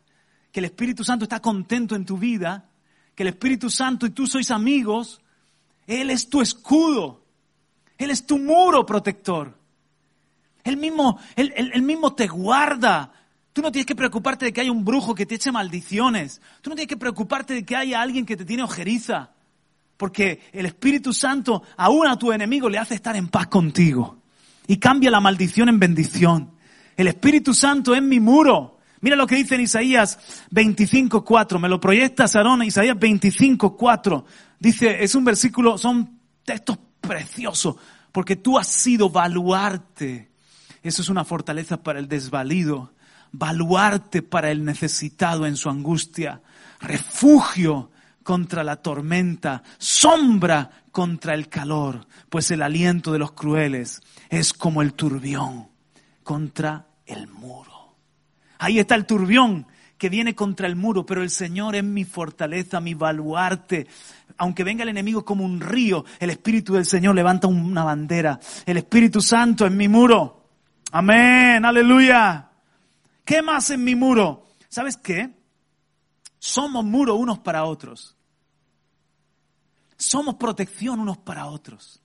[0.52, 2.70] que el Espíritu Santo está contento en tu vida,
[3.14, 5.22] que el Espíritu Santo y tú sois amigos,
[5.86, 7.24] Él es tu escudo,
[7.98, 9.58] Él es tu muro protector.
[10.64, 13.14] Él mismo, él, mismo te guarda.
[13.54, 16.42] Tú no tienes que preocuparte de que haya un brujo que te eche maldiciones.
[16.62, 19.35] Tú no tienes que preocuparte de que haya alguien que te tiene ojeriza.
[19.98, 24.22] Porque el Espíritu Santo aún a tu enemigo le hace estar en paz contigo.
[24.68, 26.52] Y cambia la maldición en bendición.
[26.98, 28.80] El Espíritu Santo es mi muro.
[29.02, 30.18] Mira lo que dice en Isaías
[30.52, 31.60] 25.4.
[31.60, 34.24] Me lo proyecta Sarón, Isaías 25.4.
[34.60, 37.76] Dice, es un versículo, son textos preciosos.
[38.12, 40.32] Porque tú has sido baluarte.
[40.82, 42.94] Eso es una fortaleza para el desvalido.
[43.32, 46.42] Baluarte para el necesitado en su angustia.
[46.80, 47.92] Refugio
[48.26, 54.82] contra la tormenta, sombra contra el calor, pues el aliento de los crueles es como
[54.82, 55.70] el turbión
[56.24, 57.96] contra el muro.
[58.58, 59.68] Ahí está el turbión
[60.00, 63.86] que viene contra el muro, pero el Señor es mi fortaleza, mi baluarte.
[64.38, 68.40] Aunque venga el enemigo como un río, el Espíritu del Señor levanta una bandera.
[68.66, 70.50] El Espíritu Santo es mi muro.
[70.92, 72.50] Amén, aleluya.
[73.24, 74.48] ¿Qué más en mi muro?
[74.68, 75.30] ¿Sabes qué?
[76.40, 78.15] Somos muro unos para otros.
[79.98, 82.02] Somos protección unos para otros.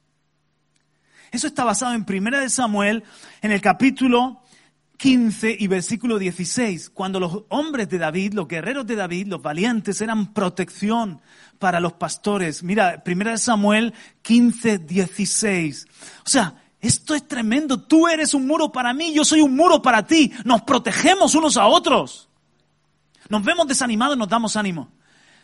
[1.30, 3.04] Eso está basado en Primera de Samuel,
[3.40, 4.42] en el capítulo
[5.00, 10.00] 15 y versículo 16, cuando los hombres de David, los guerreros de David, los valientes,
[10.02, 11.22] eran protección
[11.58, 12.62] para los pastores.
[12.62, 15.86] Mira, Primera de Samuel 15, 16.
[16.26, 17.80] O sea, esto es tremendo.
[17.80, 20.32] Tú eres un muro para mí, yo soy un muro para ti.
[20.44, 22.28] Nos protegemos unos a otros.
[23.30, 24.90] Nos vemos desanimados, nos damos ánimo.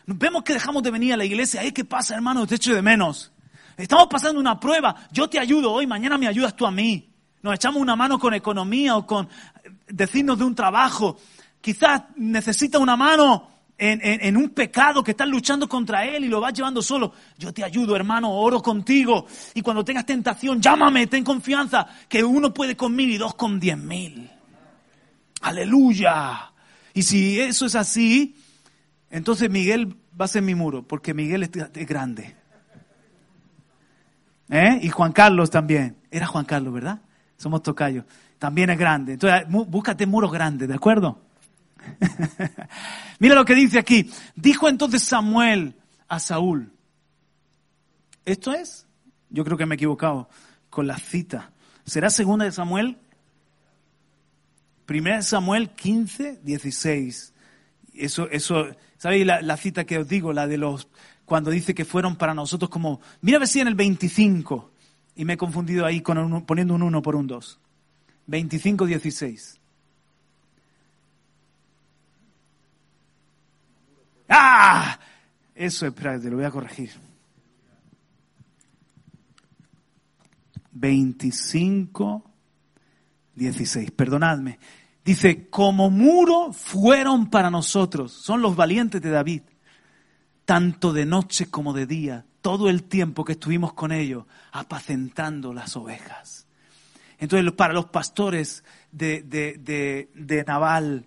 [0.07, 1.61] Vemos que dejamos de venir a la iglesia.
[1.73, 2.47] ¿Qué pasa, hermano?
[2.47, 3.33] Te echo de menos.
[3.77, 4.95] Estamos pasando una prueba.
[5.11, 7.11] Yo te ayudo hoy, mañana me ayudas tú a mí.
[7.43, 9.29] Nos echamos una mano con economía o con
[9.89, 11.19] decirnos de un trabajo.
[11.61, 16.55] Quizás necesita una mano en, un pecado que estás luchando contra él y lo vas
[16.55, 17.13] llevando solo.
[17.37, 19.27] Yo te ayudo, hermano, oro contigo.
[19.55, 23.61] Y cuando tengas tentación, llámame, ten confianza, que uno puede con mil y dos con
[23.61, 24.31] diez mil.
[25.43, 26.53] Aleluya.
[26.95, 28.37] Y si eso es así,
[29.11, 32.37] entonces Miguel va a ser mi muro, porque Miguel es, grande.
[34.49, 34.81] ¿Eh?
[34.83, 35.97] Y Juan Carlos también.
[36.11, 37.01] Era Juan Carlos, ¿verdad?
[37.37, 38.05] Somos tocayos.
[38.39, 39.15] También es grande.
[39.15, 41.21] Entonces, búscate muros grandes, ¿de acuerdo?
[43.19, 44.11] Mira lo que dice aquí.
[44.35, 45.75] Dijo entonces Samuel
[46.09, 46.73] a Saúl.
[48.25, 48.87] ¿Esto es?
[49.31, 50.29] Yo creo que me he equivocado
[50.71, 51.53] con la cita.
[51.85, 52.99] ¿Será segunda de Samuel?
[54.85, 57.33] Primera de Samuel 15, 16.
[57.95, 58.67] Eso, eso,
[58.99, 60.33] ¿sabéis la, cita que os digo?
[60.33, 60.89] La de los,
[61.25, 64.71] cuando dice que fueron para nosotros como, mira a ver si en el 25,
[65.17, 67.59] y me he confundido ahí con poniendo un 1 por un 2.
[68.27, 69.61] 25, 16.
[74.29, 74.99] ¡Ah!
[75.55, 76.91] Eso es, te lo voy a corregir.
[80.73, 82.23] 25,
[83.35, 84.59] 16, perdonadme.
[85.07, 89.43] Dice, como muro fueron para nosotros, son los valientes de David,
[90.45, 95.77] tanto de noche como de día, todo el tiempo que estuvimos con ellos, apacentando las
[95.77, 96.49] ovejas.
[97.21, 101.07] Entonces, para los pastores de, de, de, Naval,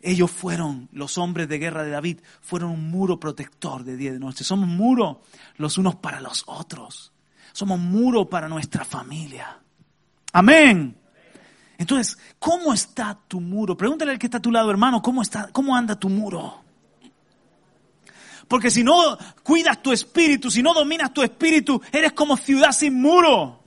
[0.00, 4.12] ellos fueron, los hombres de guerra de David, fueron un muro protector de día y
[4.14, 4.44] de noche.
[4.44, 5.22] Somos muro
[5.56, 7.12] los unos para los otros.
[7.52, 9.58] Somos muro para nuestra familia.
[10.32, 11.01] Amén.
[11.82, 13.76] Entonces, ¿cómo está tu muro?
[13.76, 16.62] Pregúntale al que está a tu lado, hermano, ¿cómo, está, cómo anda tu muro?
[18.46, 23.02] Porque si no cuidas tu espíritu, si no dominas tu espíritu, eres como ciudad sin
[23.02, 23.64] muro.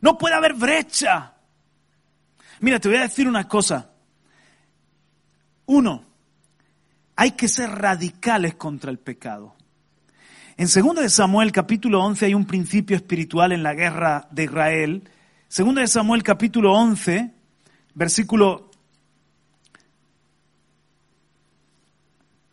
[0.00, 1.34] No puede haber brecha.
[2.60, 3.90] Mira, te voy a decir una cosa.
[5.66, 6.04] Uno,
[7.16, 9.56] hay que ser radicales contra el pecado.
[10.56, 15.10] En 2 de Samuel capítulo 11 hay un principio espiritual en la guerra de Israel.
[15.52, 17.39] 2 de Samuel capítulo 11,
[17.94, 18.70] versículo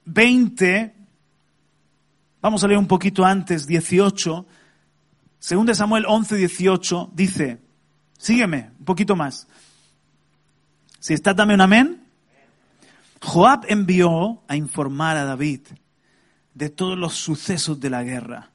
[0.05, 0.95] 20,
[2.41, 4.45] vamos a leer un poquito antes, 18.
[5.49, 7.61] 2 de Samuel 11, 18 dice,
[8.17, 9.47] sígueme un poquito más.
[10.99, 12.03] Si está también un amén.
[13.21, 15.61] Joab envió a informar a David
[16.53, 18.51] de todos los sucesos de la guerra.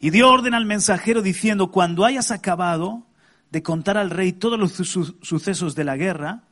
[0.00, 3.06] Y dio orden al mensajero diciendo, cuando hayas acabado
[3.54, 6.42] de contar al rey todos los sucesos de la guerra,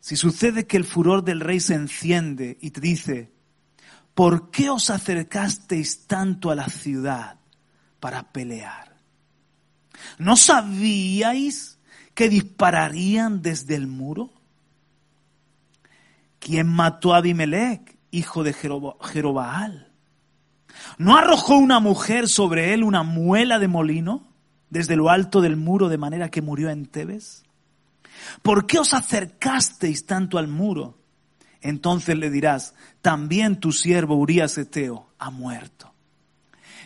[0.00, 3.30] si sucede que el furor del rey se enciende y te dice,
[4.12, 7.38] ¿por qué os acercasteis tanto a la ciudad
[8.00, 8.96] para pelear?
[10.18, 11.78] ¿No sabíais
[12.12, 14.32] que dispararían desde el muro?
[16.40, 19.92] ¿Quién mató a Abimelech, hijo de Jerobaal?
[20.98, 24.33] ¿No arrojó una mujer sobre él una muela de molino
[24.70, 27.44] desde lo alto del muro de manera que murió en Tebes?
[28.42, 30.98] ¿Por qué os acercasteis tanto al muro?
[31.60, 35.92] Entonces le dirás, también tu siervo Urias Eteo ha muerto.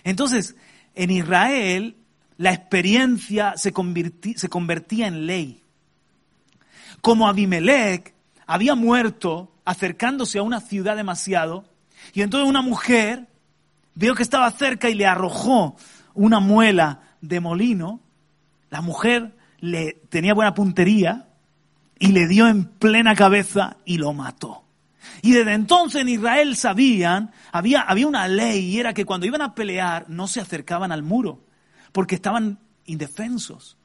[0.05, 0.55] Entonces,
[0.95, 1.97] en Israel
[2.37, 3.73] la experiencia se,
[4.37, 5.63] se convertía en ley.
[7.01, 8.15] Como Abimelech
[8.47, 11.65] había muerto acercándose a una ciudad demasiado,
[12.15, 13.27] y entonces una mujer
[13.95, 15.77] vio que estaba cerca y le arrojó
[16.15, 18.01] una muela de molino.
[18.71, 21.29] La mujer le tenía buena puntería
[21.99, 24.65] y le dio en plena cabeza y lo mató.
[25.23, 29.43] Y desde entonces en Israel sabían, había, había una ley y era que cuando iban
[29.43, 31.45] a pelear no se acercaban al muro,
[31.93, 33.77] porque estaban indefensos.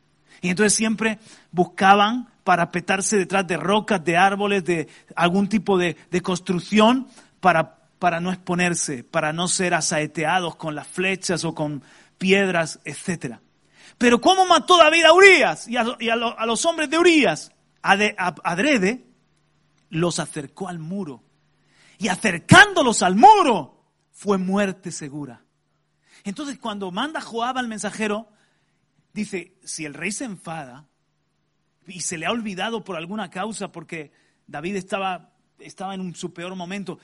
[0.42, 1.20] Y entonces siempre
[1.52, 7.08] buscaban para petarse detrás de rocas, de árboles, de algún tipo de, construcción
[7.40, 11.82] para, para no exponerse, para no ser asaeteados con las flechas o con
[12.24, 13.40] piedras, etc.
[13.98, 16.16] Pero ¿cómo mató David a Urias y a,
[16.46, 17.52] los hombres de Urias?
[17.82, 19.06] Adrede
[19.90, 21.22] los acercó al muro.
[21.98, 25.44] Y acercándolos al muro fue muerte segura.
[26.24, 28.30] Entonces cuando manda Joab al mensajero,
[29.12, 30.88] dice, si el rey se enfada,
[31.86, 34.14] y se le ha olvidado por alguna causa porque
[34.48, 37.00] David estaba, en su peor momento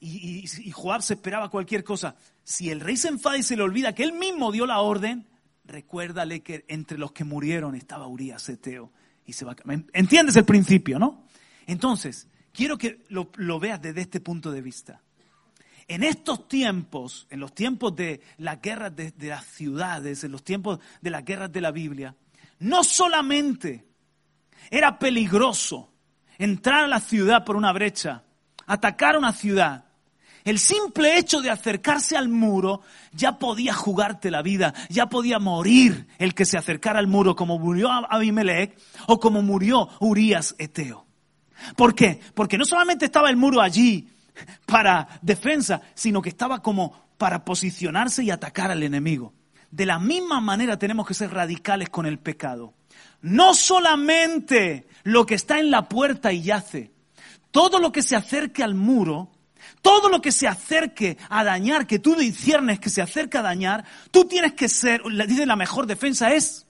[0.00, 2.16] y, Joab se esperaba cualquier cosa.
[2.46, 5.26] Si el rey se enfada y se le olvida que él mismo dio la orden,
[5.64, 8.92] recuérdale que entre los que murieron estaba Urias Eteo
[9.26, 9.56] y se va
[9.92, 11.26] ¿Entiendes el principio, no?
[11.66, 15.02] Entonces, quiero que lo, veas desde este punto de vista.
[15.88, 20.44] en estos tiempos, en los tiempos de las guerras de, de, las ciudades, en los
[20.44, 22.14] tiempos de las guerras de la Biblia,
[22.60, 23.88] no solamente
[24.70, 25.92] era peligroso
[26.38, 28.22] entrar a la ciudad por una brecha,
[28.66, 29.85] atacar una ciudad,
[30.46, 32.80] el simple hecho de acercarse al muro
[33.12, 37.58] ya podía jugarte la vida, ya podía morir el que se acercara al muro como
[37.58, 38.78] murió Abimelech
[39.08, 41.04] o como murió Urias Eteo.
[41.74, 42.20] ¿Por qué?
[42.32, 44.08] Porque no solamente estaba el muro allí
[44.66, 49.34] para defensa, sino que estaba como para posicionarse y atacar al enemigo.
[49.72, 52.72] De la misma manera tenemos que ser radicales con el pecado.
[53.20, 56.92] No solamente lo que está en la puerta y yace,
[57.50, 59.32] todo lo que se acerque al muro
[59.86, 63.84] todo lo que se acerque a dañar, que tú disciernes que se acerca a dañar,
[64.10, 66.66] tú tienes que ser, dice la mejor defensa es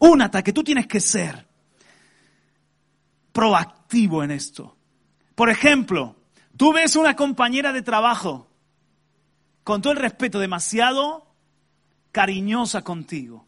[0.00, 1.46] un ataque, tú tienes que ser
[3.30, 4.76] proactivo en esto.
[5.36, 6.16] Por ejemplo,
[6.56, 8.48] tú ves una compañera de trabajo,
[9.62, 11.32] con todo el respeto, demasiado
[12.10, 13.46] cariñosa contigo,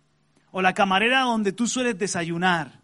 [0.53, 2.81] o la camarera donde tú sueles desayunar,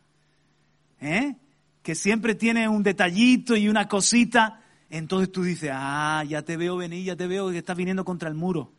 [1.00, 1.36] ¿eh?
[1.84, 4.63] que siempre tiene un detallito y una cosita,
[4.96, 8.28] entonces tú dices, ah, ya te veo venir, ya te veo que estás viniendo contra
[8.28, 8.72] el muro.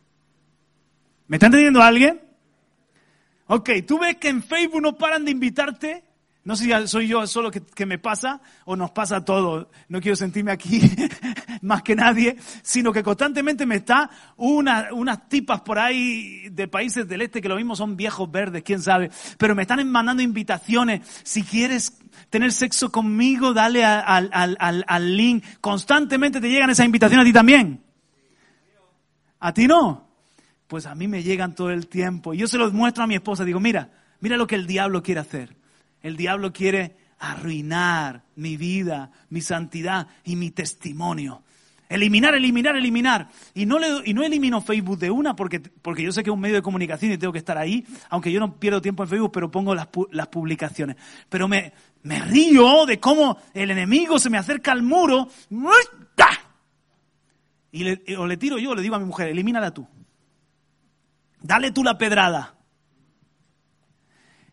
[1.26, 2.22] ¿Me está entendiendo alguien?
[3.48, 6.05] Ok, tú ves que en Facebook no paran de invitarte.
[6.46, 9.66] No sé si soy yo solo que, me pasa o nos pasa a todos.
[9.88, 10.80] No quiero sentirme aquí
[11.62, 17.08] más que nadie, sino que constantemente me está una, unas tipas por ahí de países
[17.08, 19.10] del este que lo mismo son viejos verdes, quién sabe.
[19.38, 21.00] Pero me están mandando invitaciones.
[21.24, 21.98] Si quieres
[22.30, 25.44] tener sexo conmigo, dale al, al, al, link.
[25.60, 27.82] Constantemente te llegan esas invitaciones a ti también.
[29.40, 30.10] ¿A ti no?
[30.68, 32.34] Pues a mí me llegan todo el tiempo.
[32.34, 33.44] Y yo se los muestro a mi esposa.
[33.44, 33.90] Digo, mira,
[34.20, 35.65] mira lo que el diablo quiere hacer.
[36.06, 41.42] El diablo quiere arruinar mi vida, mi santidad y mi testimonio.
[41.88, 43.28] Eliminar, eliminar, eliminar.
[43.54, 46.34] Y no, le, y no elimino Facebook de una porque, porque yo sé que es
[46.34, 49.08] un medio de comunicación y tengo que estar ahí, aunque yo no pierdo tiempo en
[49.08, 50.94] Facebook, pero pongo las, las publicaciones.
[51.28, 51.72] Pero me,
[52.04, 55.28] me río de cómo el enemigo se me acerca al muro
[57.72, 59.84] y le, o le tiro yo, le digo a mi mujer, elimínala tú.
[61.42, 62.55] Dale tú la pedrada.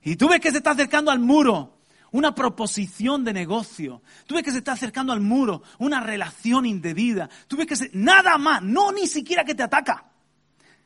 [0.03, 1.77] Y tú ves que se está acercando al muro
[2.11, 4.03] una proposición de negocio.
[4.27, 7.29] Tú ves que se está acercando al muro, una relación indebida.
[7.47, 10.05] Tú ves que se, nada más, no ni siquiera que te ataca,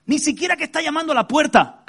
[0.05, 1.83] ni siquiera que está llamando a la puerta.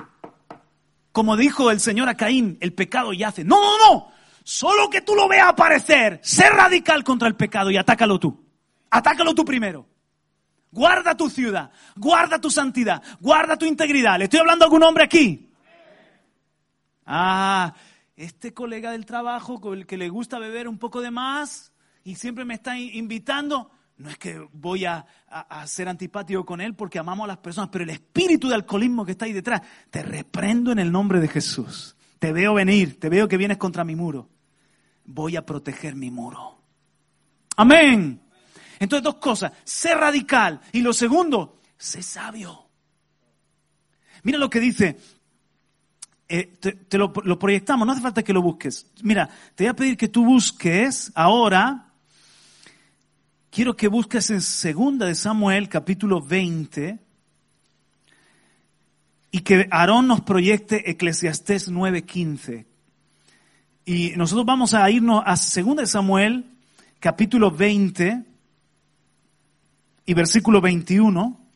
[1.12, 3.45] Como dijo el Señor a Caín, el pecado yace.
[3.45, 4.09] No, no, no.
[4.43, 8.45] Solo que tú lo veas aparecer, sé radical contra el pecado y atácalo tú.
[8.91, 9.87] Atácalo tú primero.
[10.72, 14.18] Guarda tu ciudad, guarda tu santidad, guarda tu integridad.
[14.18, 15.48] ¿Le estoy hablando a algún hombre aquí?
[17.11, 17.73] Ah,
[18.17, 21.73] este colega del trabajo con el que le gusta beber un poco de más
[22.05, 25.07] y siempre me está invitando, no es que voy a,
[25.65, 29.13] ser antipático con él porque amamos a las personas, pero el espíritu de alcoholismo que
[29.13, 31.97] está ahí detrás, te reprendo en el nombre de Jesús.
[32.19, 34.29] Te veo venir, te veo que vienes contra mi muro.
[35.07, 36.61] Voy a proteger mi muro.
[37.57, 38.21] Amén.
[38.81, 39.53] Entonces, dos cosas.
[39.65, 40.61] Sé radical.
[40.73, 42.69] Y lo segundo, sé sabio.
[44.25, 44.99] Mira lo que dice
[46.31, 48.87] eh, te, lo, proyectamos, no hace falta que lo busques.
[49.03, 51.87] Mira, te voy a pedir que tú busques ahora,
[53.51, 56.99] quiero que busques en segunda de Samuel, capítulo 20,
[59.31, 62.66] y que Aarón nos proyecte Eclesiastés 9:15.
[63.87, 66.45] Y nosotros vamos a irnos a segunda de Samuel,
[67.01, 68.22] capítulo 20
[70.05, 71.48] y versículo 21.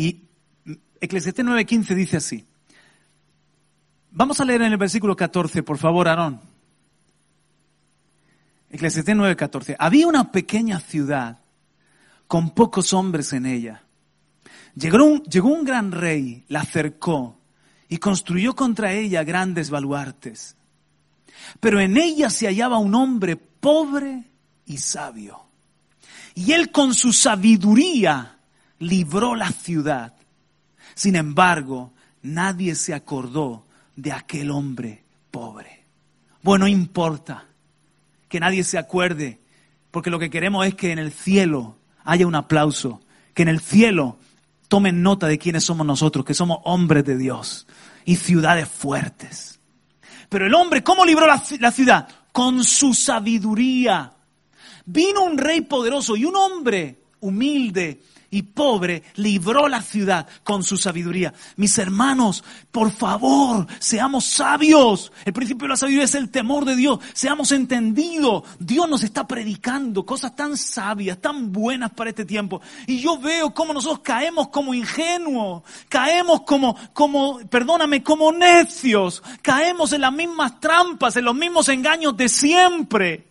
[0.00, 0.30] Y
[0.98, 2.46] Eclesiastés 9:15 dice así.
[4.12, 6.40] Vamos a leer en el versículo 14, por favor, Aarón.
[8.70, 9.76] Eclesiastés 9:14.
[9.78, 11.40] Había una pequeña ciudad
[12.26, 13.82] con pocos hombres en ella.
[14.74, 17.38] Llegó un, llegó un gran rey, la cercó
[17.86, 20.56] y construyó contra ella grandes baluartes.
[21.60, 24.30] Pero en ella se hallaba un hombre pobre
[24.64, 25.44] y sabio.
[26.34, 28.39] Y él con su sabiduría
[28.80, 30.14] libró la ciudad.
[30.94, 33.64] Sin embargo, nadie se acordó
[33.94, 35.84] de aquel hombre pobre.
[36.42, 37.46] Bueno, importa
[38.28, 39.38] que nadie se acuerde,
[39.90, 43.00] porque lo que queremos es que en el cielo haya un aplauso,
[43.34, 44.16] que en el cielo
[44.68, 47.66] tomen nota de quiénes somos nosotros, que somos hombres de Dios
[48.04, 49.60] y ciudades fuertes.
[50.28, 52.08] Pero el hombre, ¿cómo libró la, la ciudad?
[52.32, 54.12] Con su sabiduría.
[54.86, 58.00] Vino un rey poderoso y un hombre humilde
[58.30, 61.34] y pobre libró la ciudad con su sabiduría.
[61.56, 65.12] Mis hermanos, por favor, seamos sabios.
[65.24, 67.00] El principio de la sabiduría es el temor de Dios.
[67.12, 68.44] Seamos entendidos.
[68.58, 72.60] Dios nos está predicando cosas tan sabias, tan buenas para este tiempo.
[72.86, 79.92] Y yo veo cómo nosotros caemos como ingenuos, caemos como, como, perdóname, como necios, caemos
[79.92, 83.29] en las mismas trampas, en los mismos engaños de siempre.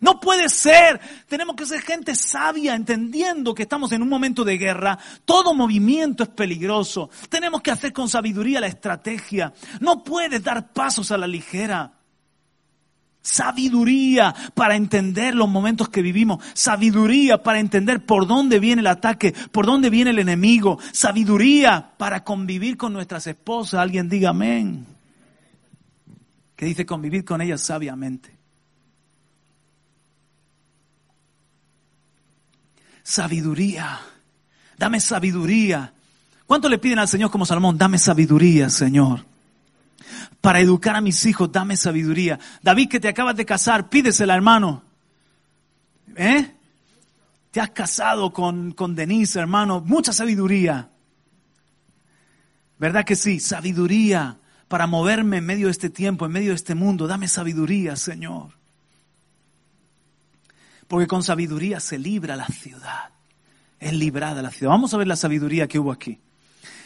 [0.00, 1.00] No puede ser.
[1.26, 4.98] Tenemos que ser gente sabia, entendiendo que estamos en un momento de guerra.
[5.24, 7.10] Todo movimiento es peligroso.
[7.28, 9.52] Tenemos que hacer con sabiduría la estrategia.
[9.80, 11.94] No puedes dar pasos a la ligera.
[13.20, 16.42] Sabiduría para entender los momentos que vivimos.
[16.54, 20.78] Sabiduría para entender por dónde viene el ataque, por dónde viene el enemigo.
[20.92, 23.80] Sabiduría para convivir con nuestras esposas.
[23.80, 24.86] Alguien diga amén.
[26.54, 28.37] Que dice convivir con ellas sabiamente.
[33.08, 34.00] Sabiduría.
[34.76, 35.94] Dame sabiduría.
[36.46, 37.78] ¿Cuánto le piden al Señor como Salomón?
[37.78, 39.24] Dame sabiduría, Señor.
[40.42, 42.38] Para educar a mis hijos, dame sabiduría.
[42.62, 44.82] David, que te acabas de casar, pídesela, hermano.
[46.16, 46.54] ¿Eh?
[47.50, 49.80] Te has casado con, con Denise, hermano.
[49.80, 50.90] Mucha sabiduría.
[52.78, 53.40] ¿Verdad que sí?
[53.40, 54.38] Sabiduría
[54.68, 57.06] para moverme en medio de este tiempo, en medio de este mundo.
[57.06, 58.58] Dame sabiduría, Señor
[60.88, 63.10] porque con sabiduría se libra la ciudad.
[63.78, 64.72] Es librada la ciudad.
[64.72, 66.18] Vamos a ver la sabiduría que hubo aquí.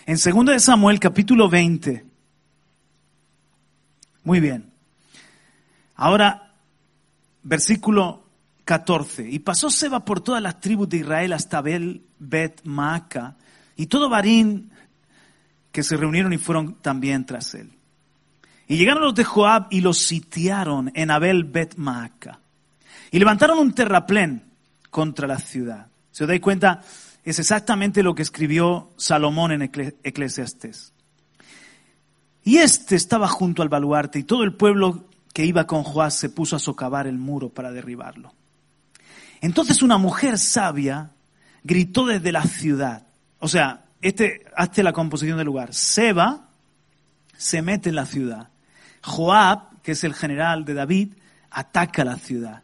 [0.05, 2.05] En 2 de Samuel capítulo 20.
[4.25, 4.71] Muy bien.
[5.95, 6.53] Ahora,
[7.43, 8.25] versículo
[8.65, 9.31] 14.
[9.31, 13.37] Y pasó Seba por todas las tribus de Israel hasta Bel Bet Maaca
[13.77, 14.71] y todo Barín
[15.71, 17.73] que se reunieron y fueron también tras él.
[18.69, 22.42] Y llegaron los de Joab y los sitiaron en Abel Bet Maaca.
[23.13, 24.43] Y levantaron un terraplén
[24.91, 25.87] contra la ciudad.
[26.11, 26.83] ¿Se os dais cuenta?
[27.23, 30.93] Es exactamente lo que escribió Salomón en Eclesiastés.
[32.43, 36.31] Y este estaba junto al baluarte y todo el pueblo que iba con Joás se
[36.31, 38.35] puso a socavar el muro para derribarlo.
[39.43, 41.11] Entonces una mujer sabia
[41.63, 43.07] gritó desde la ciudad.
[43.39, 45.75] O sea, este, hazte la composición del lugar.
[45.75, 46.49] Seba
[47.37, 48.49] se mete en la ciudad.
[49.03, 51.15] Joab, que es el general de David,
[51.51, 52.63] ataca la ciudad.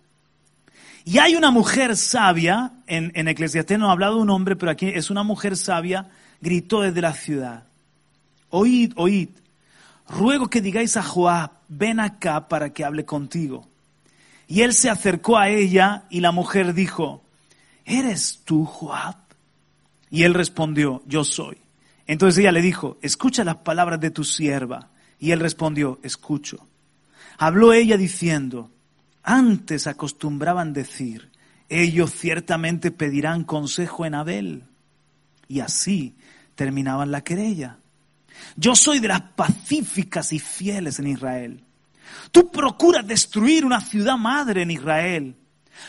[1.09, 4.88] Y hay una mujer sabia, en, en Eclesiastés no ha hablado un hombre, pero aquí
[4.88, 6.11] es una mujer sabia,
[6.42, 7.64] gritó desde la ciudad.
[8.50, 9.30] Oíd, oíd,
[10.06, 13.66] ruego que digáis a Joab, ven acá para que hable contigo.
[14.48, 17.22] Y él se acercó a ella y la mujer dijo,
[17.86, 19.16] ¿eres tú Joab?
[20.11, 21.56] Y él respondió, yo soy.
[22.06, 24.90] Entonces ella le dijo, escucha las palabras de tu sierva.
[25.18, 26.66] Y él respondió, escucho.
[27.38, 28.70] Habló ella diciendo,
[29.29, 31.31] antes acostumbraban decir,
[31.68, 34.64] ellos ciertamente pedirán consejo en Abel.
[35.49, 36.16] Y así
[36.55, 37.76] terminaban la querella.
[38.57, 41.62] Yo soy de las pacíficas y fieles en Israel.
[42.33, 45.37] Tú procuras destruir una ciudad madre en Israel.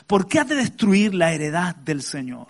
[0.05, 2.47] ¿Por qué has de destruir la heredad del Señor?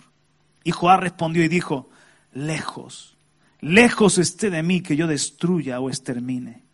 [0.64, 1.88] Y Joab respondió y dijo,
[2.32, 3.16] lejos,
[3.60, 6.64] lejos esté de mí que yo destruya o extermine.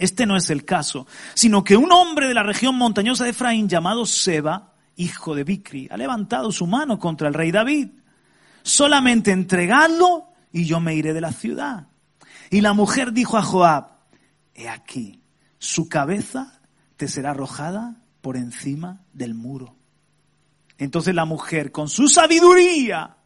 [0.00, 3.68] Este no es el caso, sino que un hombre de la región montañosa de Efraín
[3.68, 7.90] llamado Seba, hijo de Bicri, ha levantado su mano contra el rey David.
[8.62, 11.88] Solamente entregadlo y yo me iré de la ciudad.
[12.48, 13.88] Y la mujer dijo a Joab,
[14.54, 15.22] he aquí,
[15.58, 16.60] su cabeza
[16.96, 19.76] te será arrojada por encima del muro.
[20.78, 23.18] Entonces la mujer, con su sabiduría,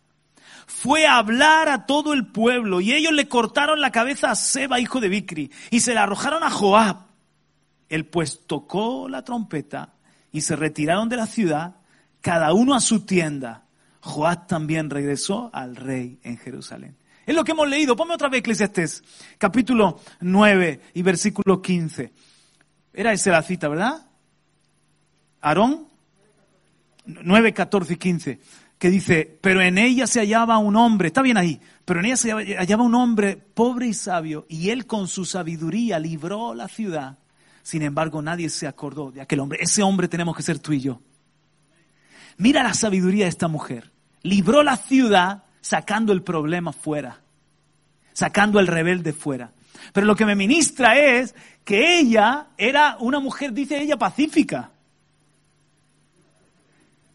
[0.66, 4.80] fue a hablar a todo el pueblo y ellos le cortaron la cabeza a Seba,
[4.80, 7.06] hijo de Bicri, y se la arrojaron a Joab.
[7.88, 9.94] Él pues tocó la trompeta
[10.32, 11.76] y se retiraron de la ciudad,
[12.20, 13.64] cada uno a su tienda.
[14.00, 16.96] Joab también regresó al rey en Jerusalén.
[17.26, 17.96] Es lo que hemos leído.
[17.96, 19.02] Ponme otra vez Eclesiastés,
[19.38, 22.12] capítulo 9 y versículo 15.
[22.92, 24.06] Era esa la cita, ¿verdad?
[25.40, 25.88] Aarón
[27.06, 28.40] 9, 14 y 15
[28.78, 32.16] que dice, pero en ella se hallaba un hombre, está bien ahí, pero en ella
[32.16, 37.18] se hallaba un hombre pobre y sabio, y él con su sabiduría libró la ciudad.
[37.62, 39.58] Sin embargo, nadie se acordó de aquel hombre.
[39.62, 41.00] Ese hombre tenemos que ser tú y yo.
[42.36, 43.90] Mira la sabiduría de esta mujer.
[44.22, 47.22] Libró la ciudad sacando el problema fuera,
[48.12, 49.52] sacando el rebelde fuera.
[49.94, 54.70] Pero lo que me ministra es que ella era una mujer, dice ella, pacífica.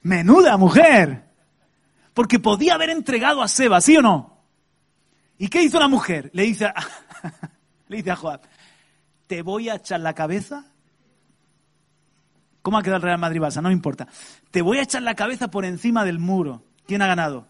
[0.01, 1.28] Menuda mujer.
[2.19, 4.43] Porque podía haber entregado a Seba, ¿sí o no?
[5.37, 6.29] ¿Y qué hizo la mujer?
[6.33, 6.73] Le dice a,
[7.87, 8.41] le dice a Joab,
[9.25, 10.65] te voy a echar la cabeza.
[12.61, 13.61] ¿Cómo ha quedado el Real Madrid Barça?
[13.61, 14.05] No me importa.
[14.51, 16.61] Te voy a echar la cabeza por encima del muro.
[16.85, 17.47] ¿Quién ha ganado?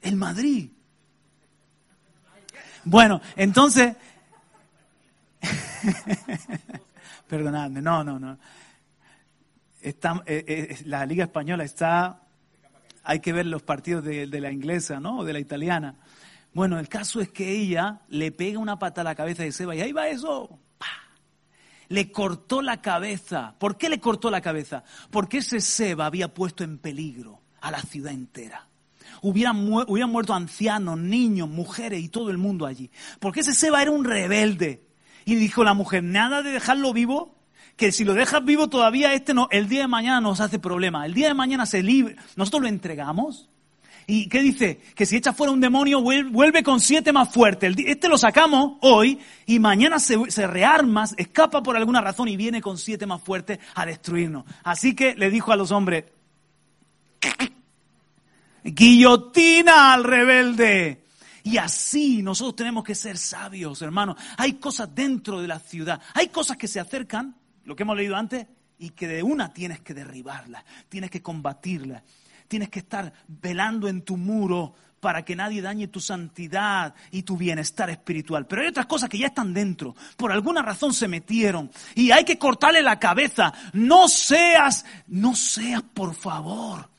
[0.00, 0.70] El Madrid.
[2.84, 3.96] Bueno, entonces...
[7.26, 8.38] Perdonadme, no, no, no.
[9.82, 12.28] Eh, eh, la Liga Española está...
[13.02, 15.18] Hay que ver los partidos de, la inglesa, ¿no?
[15.18, 15.96] O de la italiana.
[16.52, 19.74] Bueno, el caso es que ella le pega una pata a la cabeza de Seba
[19.74, 20.58] y ahí va eso.
[21.88, 23.56] Le cortó la cabeza.
[23.58, 24.84] ¿Por qué le cortó la cabeza?
[25.10, 28.68] Porque ese Seba había puesto en peligro a la ciudad entera.
[29.22, 32.90] Hubieran, muerto ancianos, niños, mujeres y todo el mundo allí.
[33.18, 34.86] Porque ese Seba era un rebelde.
[35.24, 37.39] Y dijo la mujer, nada de dejarlo vivo,
[37.80, 41.06] que si lo dejas vivo todavía este no, el día de mañana nos hace problema.
[41.06, 42.14] El día de mañana se libre.
[42.36, 43.48] Nosotros lo entregamos
[44.06, 44.80] ¿Y qué dice?
[44.94, 47.72] Que si echa fuera un demonio, vuelve con siete más fuerte.
[47.86, 52.76] Este lo sacamos hoy y mañana se, rearma, escapa por alguna razón y viene con
[52.76, 54.44] siete más fuertes a destruirnos.
[54.64, 56.04] Así que le dijo a los hombres,
[58.64, 61.04] guillotina al rebelde.
[61.44, 64.16] Y así nosotros tenemos que ser sabios, hermanos.
[64.36, 67.36] Hay cosas dentro de la ciudad, hay cosas que se acercan,
[67.70, 68.48] lo que hemos leído antes,
[68.80, 72.02] y que de una tienes que derribarlas, tienes que combatirlas.
[72.48, 77.36] Tienes que estar velando en tu muro para que nadie dañe tu santidad y tu
[77.36, 78.48] bienestar espiritual.
[78.48, 79.94] Pero hay otras cosas que ya están dentro.
[80.16, 81.70] Por alguna razón se metieron.
[81.94, 83.54] Y hay que cortarle la cabeza.
[83.72, 86.90] No seas, no seas, por favor,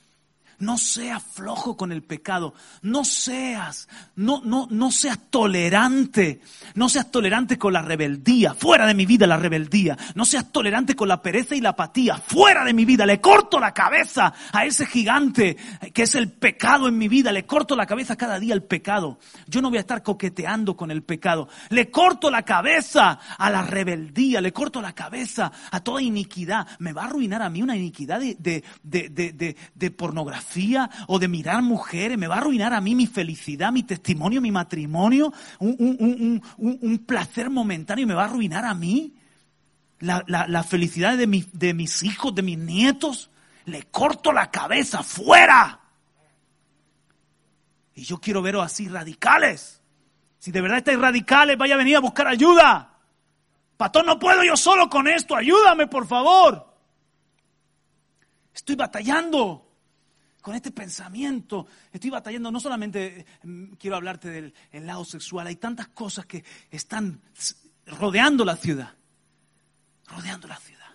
[0.62, 2.54] no seas flojo con el pecado.
[2.84, 6.42] No seas, no, no, no seas tolerante.
[6.76, 8.54] No seas tolerante con la rebeldía.
[8.54, 9.98] Fuera de mi vida la rebeldía.
[10.14, 12.18] No seas tolerante con la pereza y la apatía.
[12.18, 13.08] Fuera de mi vida.
[13.08, 15.58] Le corto la cabeza a ese gigante
[15.94, 17.32] que es el pecado en mi vida.
[17.32, 19.18] Le corto la cabeza cada día al pecado.
[19.48, 21.50] Yo no voy a estar coqueteando con el pecado.
[21.70, 24.42] Le corto la cabeza a la rebeldía.
[24.42, 26.68] Le corto la cabeza a toda iniquidad.
[26.78, 30.51] Me va a arruinar a mí una iniquidad de, de, de, de pornografía
[31.08, 34.52] o de mirar mujeres, me va a arruinar a mí mi felicidad, mi testimonio, mi
[34.52, 39.16] matrimonio, un, placer momentáneo, me va a arruinar a mí
[40.00, 43.30] la, felicidad de, de mis hijos, de mis nietos.
[43.66, 45.80] Le corto la cabeza, fuera.
[47.94, 49.82] Y yo quiero veros así radicales.
[50.40, 52.98] Si de verdad estáis radicales, vaya a venir a buscar ayuda.
[53.78, 55.36] Patón, no puedo yo solo con esto.
[55.36, 56.68] Ayúdame, por favor.
[58.54, 59.71] Estoy batallando
[60.42, 61.68] con este pensamiento.
[61.92, 67.22] Estoy batallando, no solamente mm, quiero hablarte del lado sexual, hay tantas cosas que están
[67.86, 68.94] rodeando la ciudad,
[70.08, 70.90] rodeando la ciudad,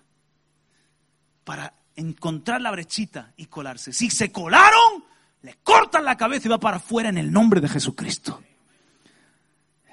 [1.45, 3.93] para encontrar la brechita y colarse.
[3.93, 5.05] Si se colaron,
[5.43, 8.43] le cortan la cabeza y va para afuera en el nombre de Jesucristo.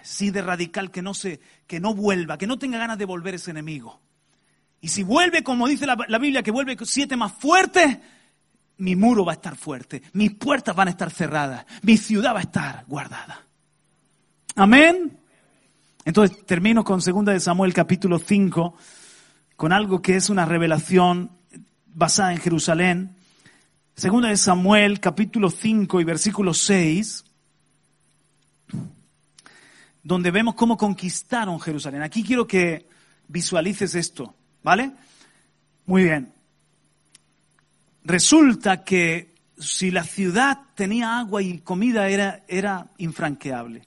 [0.01, 3.35] Sí de radical que no se, que no vuelva, que no tenga ganas de volver
[3.35, 4.01] ese enemigo.
[4.81, 7.99] Y si vuelve, como dice la, la Biblia, que vuelve siete más fuertes,
[8.83, 12.39] mi muro va a estar fuerte, mis puertas van a estar cerradas, mi ciudad va
[12.39, 13.41] a estar guardada.
[14.55, 15.17] Amén.
[16.03, 18.75] Entonces termino con 2 de Samuel capítulo 5,
[19.55, 21.31] con algo que es una revelación
[21.93, 23.15] basada en Jerusalén.
[23.95, 27.23] 2 de Samuel capítulo 5 y versículo 6,
[30.03, 32.01] donde vemos cómo conquistaron Jerusalén.
[32.01, 32.89] Aquí quiero que
[33.29, 34.91] visualices esto, ¿vale?
[35.85, 36.33] Muy bien.
[38.03, 43.85] Resulta que si la ciudad tenía agua y comida era, era infranqueable.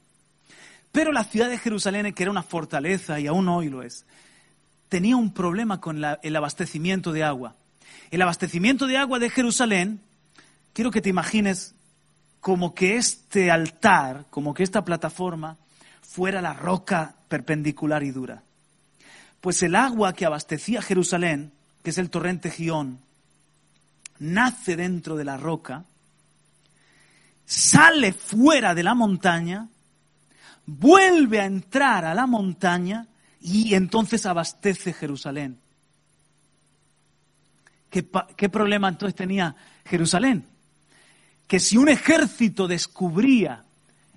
[0.91, 4.07] Pero la ciudad de Jerusalén, que era una fortaleza y aún hoy lo es,
[4.89, 7.55] tenía un problema con el abastecimiento de agua.
[8.11, 10.01] El abastecimiento de agua de Jerusalén,
[10.73, 11.75] quiero que te imagines
[12.41, 15.57] como que este altar, como que esta plataforma
[16.01, 18.43] fuera la roca perpendicular y dura.
[19.43, 21.53] Pues el agua que abastecía Jerusalén,
[21.83, 23.01] que es el torrente Gión,
[24.19, 25.85] nace dentro de la roca,
[27.45, 29.69] sale fuera de la montaña,
[30.67, 33.07] vuelve a entrar a la montaña
[33.41, 35.59] y entonces abastece Jerusalén.
[37.91, 39.55] ¿Qué, problema entonces tenía
[39.87, 40.45] Jerusalén?
[41.47, 43.65] Que si un ejército descubría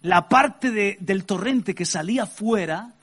[0.02, 2.93] la parte del torrente que salía fuera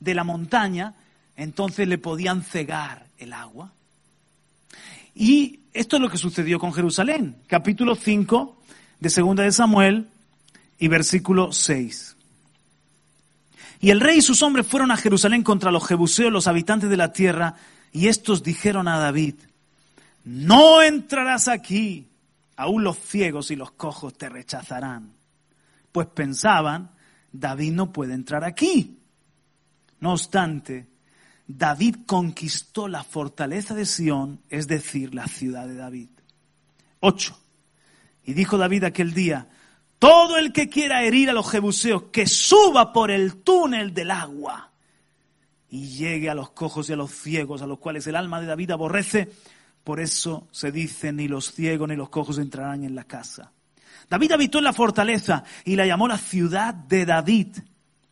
[0.00, 0.94] de la montaña,
[1.36, 3.72] entonces le podían cegar el agua.
[5.20, 7.42] Y esto es lo que sucedió con Jerusalén.
[7.48, 8.56] Capítulo 5
[9.00, 10.06] de Segunda de Samuel
[10.78, 12.16] y versículo 6.
[13.80, 16.96] Y el rey y sus hombres fueron a Jerusalén contra los jebuseos, los habitantes de
[16.96, 17.56] la tierra,
[17.90, 19.34] y estos dijeron a David,
[20.22, 22.06] no entrarás aquí,
[22.54, 25.14] aún los ciegos y los cojos te rechazarán.
[25.90, 26.92] Pues pensaban,
[27.32, 29.00] David no puede entrar aquí.
[29.98, 30.86] No obstante,
[31.48, 36.10] David conquistó la fortaleza de Sión, es decir, la ciudad de David.
[37.00, 37.38] 8.
[38.26, 39.48] Y dijo David aquel día,
[39.98, 44.70] todo el que quiera herir a los jebuseos, que suba por el túnel del agua
[45.70, 48.46] y llegue a los cojos y a los ciegos, a los cuales el alma de
[48.46, 49.32] David aborrece.
[49.82, 53.52] Por eso se dice, ni los ciegos ni los cojos entrarán en la casa.
[54.10, 57.56] David habitó en la fortaleza y la llamó la ciudad de David.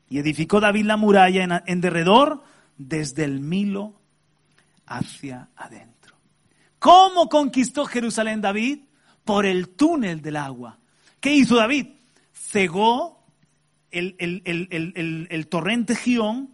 [0.08, 2.42] Y edificó David la muralla en, en derredor
[2.76, 4.00] desde el Milo
[4.86, 6.16] hacia adentro.
[6.78, 8.80] ¿Cómo conquistó Jerusalén David?
[9.24, 10.78] Por el túnel del agua.
[11.20, 11.88] ¿Qué hizo David?
[12.32, 13.24] Cegó
[13.90, 14.14] el,
[15.28, 16.50] el torrente Gión,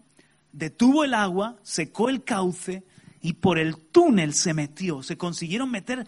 [0.52, 2.84] detuvo el agua, secó el cauce
[3.20, 5.02] y por el túnel se metió.
[5.02, 6.06] Se consiguieron meter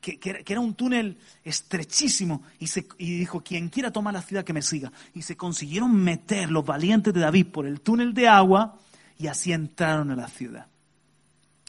[0.00, 4.52] que, era un túnel estrechísimo, y, se, y dijo, quien quiera tomar la ciudad que
[4.52, 4.90] me siga.
[5.14, 8.78] Y se consiguieron meter los valientes de David por el túnel de agua,
[9.20, 10.66] y así entraron a la ciudad.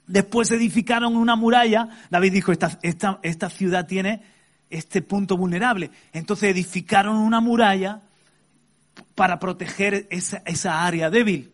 [0.07, 4.21] Después edificaron una muralla, David dijo, esta, esta, esta ciudad tiene
[4.69, 5.91] este punto vulnerable.
[6.13, 8.01] Entonces edificaron una muralla
[9.15, 11.51] para proteger esa, esa área débil.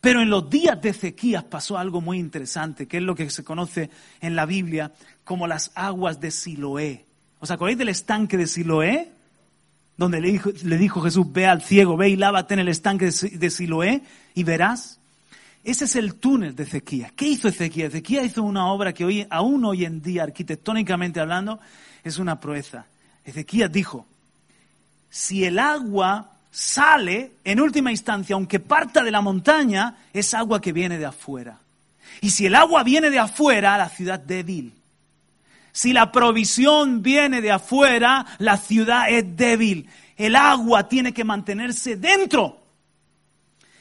[0.00, 3.44] Pero en los días de Ezequías pasó algo muy interesante, que es lo que se
[3.44, 3.90] conoce
[4.20, 4.92] en la Biblia
[5.24, 7.06] como las aguas de Siloé.
[7.40, 9.10] ¿Os acordáis del estanque de Siloé?
[9.96, 13.06] Donde le dijo, le dijo Jesús, ve al ciego, ve y lávate en el estanque
[13.10, 14.02] de Siloé
[14.34, 14.99] y verás.
[15.62, 17.12] Ese es el túnel de Ezequías.
[17.12, 17.88] ¿Qué hizo Ezequías?
[17.88, 21.60] Ezequías hizo una obra que hoy, aún hoy en día, arquitectónicamente hablando,
[22.02, 22.86] es una proeza.
[23.24, 24.06] Ezequías dijo,
[25.10, 30.72] si el agua sale, en última instancia, aunque parta de la montaña, es agua que
[30.72, 31.58] viene de afuera.
[32.20, 34.72] Y si el agua viene de afuera, la ciudad débil.
[35.72, 39.88] Si la provisión viene de afuera, la ciudad es débil.
[40.16, 42.60] El agua tiene que mantenerse dentro.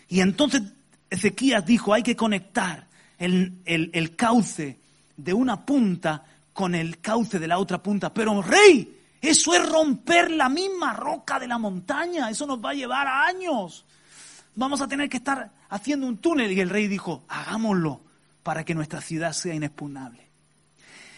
[0.07, 0.61] Y entonces
[1.09, 2.87] Ezequías dijo, hay que conectar
[3.17, 4.79] el, el cauce
[5.17, 8.13] de una punta con el cauce de la otra punta.
[8.13, 12.29] Pero rey, eso es romper la misma roca de la montaña.
[12.29, 13.85] Eso nos va a llevar a años.
[14.55, 16.51] Vamos a tener que estar haciendo un túnel.
[16.51, 18.01] Y el rey dijo, hagámoslo
[18.43, 20.27] para que nuestra ciudad sea inexpugnable.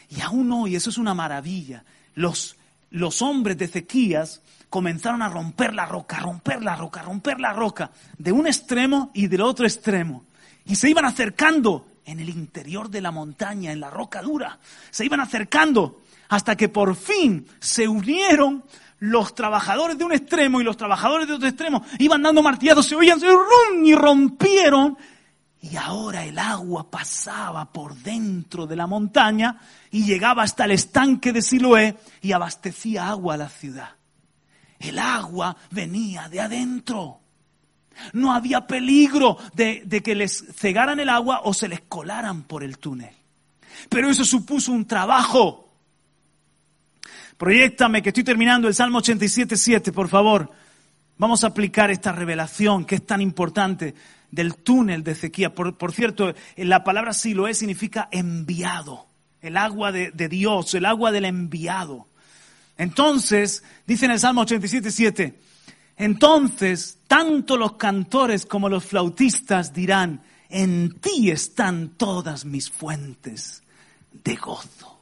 [0.10, 1.84] Y aún hoy, eso es una maravilla.
[2.16, 2.58] Los,
[2.89, 7.91] los hombres de Ezequías comenzaron a romper la roca, romper la roca, romper la roca,
[8.17, 10.24] de un extremo y del otro extremo.
[10.65, 14.57] Y se iban acercando en el interior de la montaña, en la roca dura.
[14.89, 15.99] Se iban acercando
[16.30, 18.63] hasta que por fin se unieron
[18.99, 21.84] los trabajadores de un extremo y los trabajadores de otro extremo.
[21.99, 24.97] Iban dando martillazos, se oían rum, y rompieron.
[25.59, 29.59] Y ahora el agua pasaba por dentro de la montaña
[29.91, 34.01] y llegaba hasta el estanque de Siloé y abastecía agua a la ciudad.
[34.82, 37.19] El agua venía de adentro.
[38.13, 42.77] No había peligro de, que les cegaran el agua o se les colaran por el
[42.77, 43.13] túnel.
[43.89, 45.71] Pero eso supuso un trabajo
[47.41, 50.51] Proyectame que estoy terminando el Salmo 87.7, por favor.
[51.17, 53.95] Vamos a aplicar esta revelación que es tan importante
[54.29, 55.51] del túnel de Ezequiel.
[55.51, 59.07] Por, cierto, la palabra Siloé significa enviado,
[59.41, 62.05] el agua de Dios, el agua del enviado.
[62.82, 65.36] Entonces, dice en el Salmo 87.7,
[65.97, 73.61] entonces tanto los cantores como los flautistas dirán, en ti están todas mis fuentes
[74.23, 74.99] de gozo.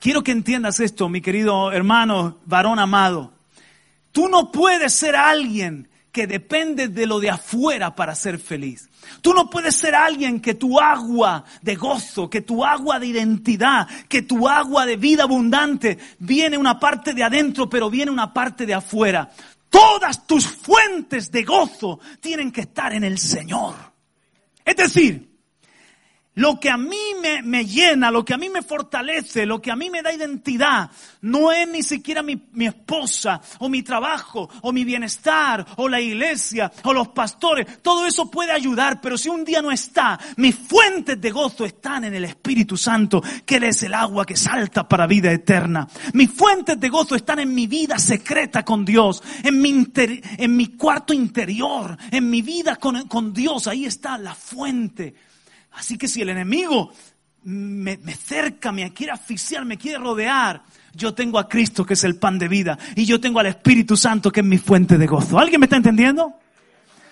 [0.00, 3.32] Quiero que entiendas esto, mi querido hermano, varón amado.
[4.10, 8.88] Tú no puedes ser alguien que depende de lo de afuera para ser feliz.
[9.20, 13.88] Tú no puedes ser alguien que tu agua de gozo, que tu agua de identidad,
[14.08, 18.64] que tu agua de vida abundante viene una parte de adentro, pero viene una parte
[18.64, 19.28] de afuera.
[19.68, 23.74] Todas tus fuentes de gozo tienen que estar en el Señor.
[24.64, 25.33] Es decir,
[26.36, 26.98] lo que a mí
[27.44, 30.90] me, llena, lo que a mí me fortalece, lo que a mí me da identidad,
[31.20, 36.00] no es ni siquiera mi, mi, esposa, o mi trabajo, o mi bienestar, o la
[36.00, 37.82] iglesia, o los pastores.
[37.82, 42.04] Todo eso puede ayudar, pero si un día no está, mis fuentes de gozo están
[42.04, 45.86] en el Espíritu Santo, que es el agua que salta para vida eterna.
[46.12, 50.66] Mis fuentes de gozo están en mi vida secreta con Dios, en mi, en mi
[50.76, 53.68] cuarto interior, en mi vida con, con Dios.
[53.68, 55.14] Ahí está la fuente
[55.74, 56.92] Así que si el enemigo
[57.44, 60.62] me, cerca, me quiere asfixiar, me quiere rodear,
[60.94, 63.96] yo tengo a Cristo que es el pan de vida y yo tengo al Espíritu
[63.96, 65.38] Santo que es mi fuente de gozo.
[65.38, 66.32] ¿Alguien me está entendiendo?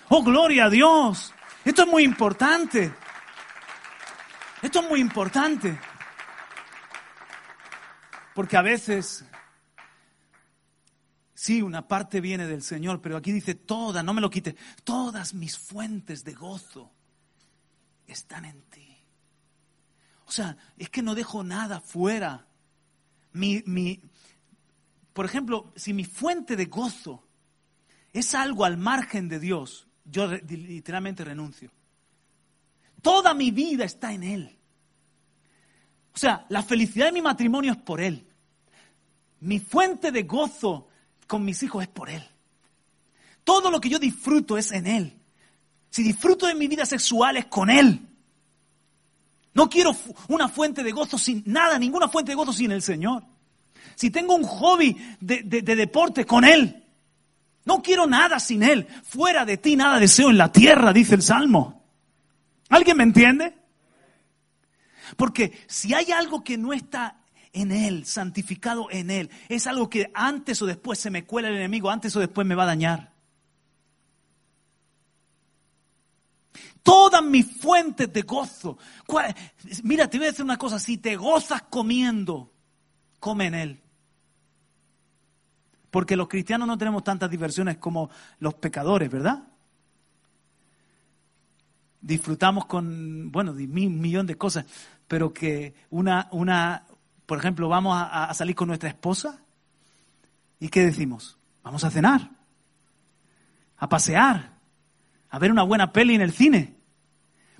[0.09, 1.33] Oh, gloria a Dios.
[1.65, 2.93] Esto es muy importante.
[4.61, 5.77] Esto es muy importante.
[8.33, 9.25] Porque a veces,
[11.33, 15.33] sí, una parte viene del Señor, pero aquí dice toda, no me lo quite, todas
[15.33, 16.92] mis fuentes de gozo
[18.13, 18.97] están en ti.
[20.25, 22.47] O sea, es que no dejo nada fuera.
[23.33, 24.01] Mi, mi,
[25.11, 27.23] por ejemplo, si mi fuente de gozo
[28.11, 31.71] es algo al margen de Dios, yo literalmente renuncio.
[33.01, 34.57] Toda mi vida está en Él.
[36.15, 38.27] O sea, la felicidad de mi matrimonio es por Él.
[39.41, 40.87] Mi fuente de gozo
[41.27, 42.23] con mis hijos es por Él.
[43.43, 45.19] Todo lo que yo disfruto es en Él.
[45.93, 48.01] Si disfruto de mi vida sexual es con Él.
[49.53, 49.95] No quiero
[50.27, 53.23] una fuente de gozo sin nada, ninguna fuente de gozo sin el Señor.
[53.93, 56.83] Si tengo un hobby de, de deporte con Él,
[57.65, 58.87] no quiero nada sin Él.
[59.03, 61.83] Fuera de ti nada deseo en la tierra, dice el Salmo.
[62.69, 63.53] ¿Alguien me entiende?
[65.15, 67.17] Porque si hay algo que no está
[67.51, 71.55] en Él, santificado en Él, es algo que antes o después se me cuela el
[71.57, 73.12] enemigo, antes o después me va a dañar.
[76.81, 78.77] Todas mis fuentes de gozo.
[79.83, 82.51] Mira, te voy a decir una cosa, si te gozas comiendo,
[83.19, 83.81] come en Él.
[85.89, 89.43] Porque los cristianos no tenemos tantas diversiones como los pecadores, ¿verdad?
[92.01, 94.65] Disfrutamos con, bueno, un millón de cosas,
[95.07, 96.85] pero que una, una
[97.25, 99.39] por ejemplo, vamos a, a salir con nuestra esposa
[100.59, 101.37] y ¿qué decimos?
[101.63, 102.29] Vamos a cenar,
[103.77, 104.52] a pasear,
[105.33, 106.75] a ver una buena peli en el cine.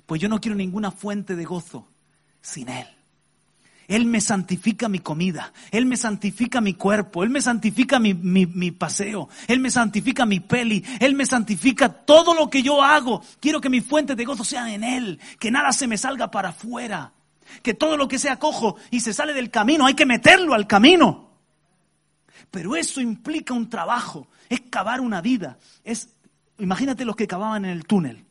[0.06, 1.88] Pues yo no quiero ninguna fuente de gozo
[2.40, 2.86] sin Él.
[3.88, 9.28] Él me santifica mi comida, Él me santifica mi cuerpo, Él me santifica mi, paseo,
[9.48, 13.22] Él me santifica mi peli, Él me santifica todo lo que yo hago.
[13.40, 16.50] Quiero que mis fuentes de gozo sean en Él, que nada se me salga para
[16.50, 17.12] afuera,
[17.60, 20.68] que todo lo que sea cojo y se sale del camino, hay que meterlo al
[20.68, 21.28] camino.
[22.52, 26.13] Pero eso implica un trabajo, es cavar una vida, es,
[26.58, 28.24] imagínate los que cavaban en el túnel.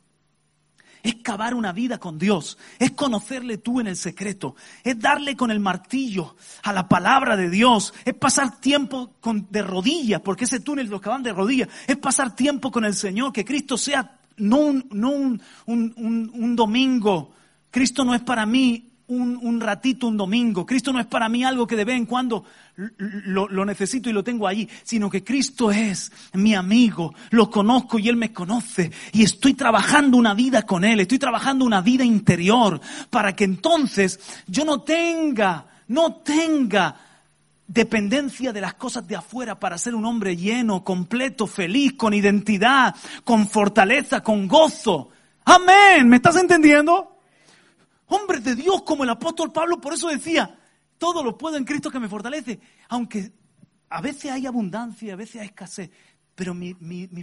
[1.01, 4.55] Es cavar una vida con Dios, es conocerle tú en el secreto,
[4.86, 9.63] es darle con el martillo a la palabra de Dios, es pasar tiempo con, de
[9.63, 13.43] rodillas, porque ese túnel lo cavan de rodillas, es pasar tiempo con el Señor, que
[13.43, 17.34] Cristo sea no un domingo,
[17.69, 20.66] Cristo no es para mí un, ratito, un domingo.
[20.66, 22.43] Cristo no es para mí algo que de vez en cuando
[22.76, 27.99] lo, lo, necesito y lo tengo allí, sino que Cristo es mi amigo, lo conozco
[27.99, 32.03] y Él me conoce y estoy trabajando una vida con Él, estoy trabajando una vida
[32.03, 36.95] interior para que entonces yo no tenga, no tenga
[37.68, 42.95] dependencia de las cosas de afuera para ser un hombre lleno, completo, feliz, con identidad,
[43.24, 45.09] con fortaleza, con gozo.
[45.45, 47.12] Amén, ¿me estás entendiendo?
[48.14, 50.57] Hombres de Dios como el apóstol Pablo, por eso decía,
[50.97, 52.59] todo lo puedo en Cristo que me fortalece,
[52.89, 53.34] aunque
[53.89, 55.89] a veces hay abundancia, a veces hay escasez,
[56.36, 56.74] pero mi,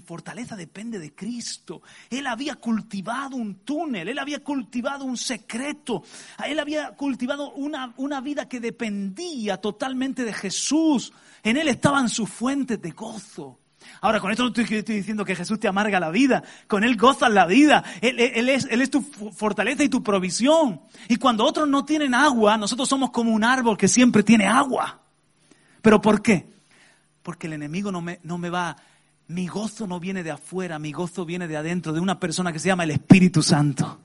[0.05, 1.83] fortaleza depende de Cristo.
[2.11, 6.05] Él había cultivado un túnel, él había cultivado un secreto,
[6.47, 11.13] él había cultivado una vida que dependía totalmente de Jesús.
[11.43, 13.60] En él estaban sus fuentes de gozo.
[14.01, 17.31] Ahora, con esto no estoy, diciendo que Jesús te amarga la vida, con Él gozas
[17.31, 20.81] la vida, él, es, tu fortaleza y tu provisión.
[21.09, 25.01] Y cuando otros no tienen agua, nosotros somos como un árbol que siempre tiene agua.
[25.83, 26.47] ¿Pero por qué?
[27.23, 28.77] Porque el enemigo no me, no me va,
[29.29, 32.59] mi gozo no viene de afuera, mi gozo viene de adentro, de una persona que
[32.59, 34.01] se llama el Espíritu Santo.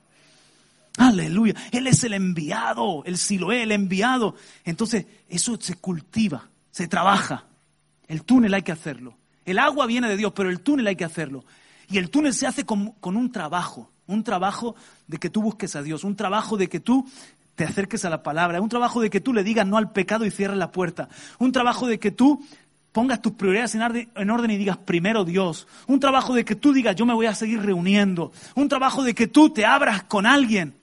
[0.96, 1.54] Aleluya.
[1.72, 4.34] Él es el enviado, el Siloé, el enviado.
[4.64, 7.44] Entonces, eso se cultiva, se trabaja.
[8.08, 9.16] El túnel hay que hacerlo.
[9.46, 11.44] El agua viene de Dios, pero el túnel hay que hacerlo.
[11.88, 14.74] Y el túnel se hace con, un trabajo, un trabajo
[15.06, 17.08] de que tú busques a Dios, un trabajo de que tú
[17.54, 20.26] te acerques a la palabra, un trabajo de que tú le digas no al pecado
[20.26, 22.44] y cierres la puerta, un trabajo de que tú
[22.92, 26.96] pongas tus prioridades en orden y digas primero Dios, un trabajo de que tú digas
[26.96, 30.74] yo me voy a seguir reuniendo, un trabajo de que tú te abras con alguien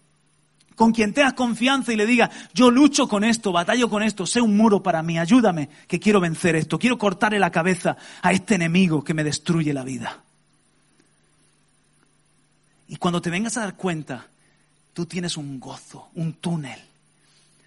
[0.75, 4.41] con quien tengas confianza y le diga, yo lucho con esto, batallo con esto, sé
[4.41, 8.55] un muro para mí, ayúdame, que quiero vencer esto, quiero cortarle la cabeza a este
[8.55, 10.23] enemigo que me destruye la vida.
[12.87, 14.27] Y cuando te vengas a dar cuenta,
[14.93, 16.79] tú tienes un gozo, un túnel,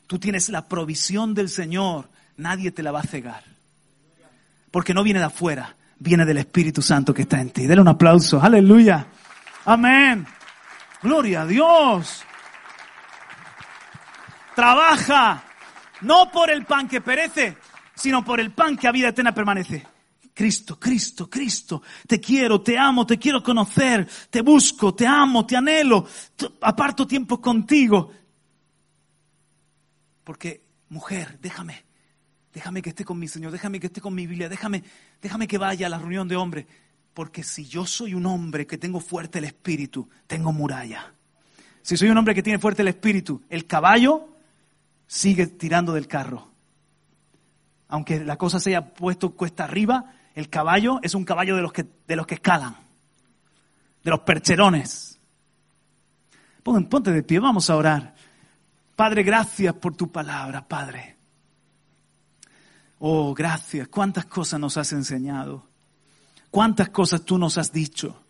[0.06, 3.42] tú tienes la provisión del Señor, nadie te la va a cegar,
[4.70, 7.66] porque no viene de afuera, viene del Espíritu Santo que está en ti.
[7.66, 9.06] Dele un aplauso, aleluya,
[9.64, 10.26] amén,
[11.02, 12.24] gloria a Dios.
[14.56, 15.44] Trabaja,
[16.00, 17.58] no por el pan que perece,
[17.94, 19.86] sino por el pan que a vida eterna permanece.
[20.32, 25.58] Cristo, Cristo, Cristo, te quiero, te amo, te quiero conocer, te busco, te amo, te
[25.58, 26.06] anhelo,
[26.62, 28.10] aparto tiempo contigo.
[30.24, 31.84] Porque, mujer, déjame,
[32.54, 34.82] déjame que esté con mi Señor, déjame que esté con mi Biblia, déjame,
[35.20, 36.64] déjame que vaya a la reunión de hombres.
[37.12, 41.12] Porque si yo soy un hombre que tengo fuerte el espíritu, tengo muralla.
[41.82, 44.35] Si soy un hombre que tiene fuerte el espíritu, el caballo
[45.06, 46.50] sigue tirando del carro.
[47.88, 51.72] aunque la cosa se haya puesto cuesta arriba, el caballo es un caballo de los
[51.72, 52.76] que, de los que escalan,
[54.02, 55.18] de los percherones.
[56.62, 58.14] Ponte de pie, vamos a orar.
[58.96, 61.16] Padre, gracias por tu palabra, Padre.
[62.98, 63.88] Oh, gracias.
[63.88, 65.68] Cuántas cosas nos has enseñado.
[66.50, 68.20] Cuántas cosas tú nos has dicho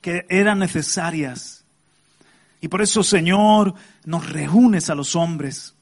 [0.00, 1.64] que eran necesarias.
[2.60, 5.75] Y por eso, Señor, nos reúnes a los hombres.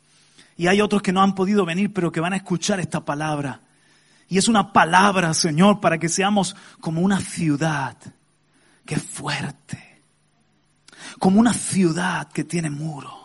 [0.56, 3.60] Y hay otros que no han podido venir, pero que van a escuchar esta palabra.
[4.28, 7.96] Y es una palabra, Señor, para que seamos como una ciudad
[8.84, 10.02] que es fuerte.
[11.18, 13.24] Como una ciudad que tiene muro.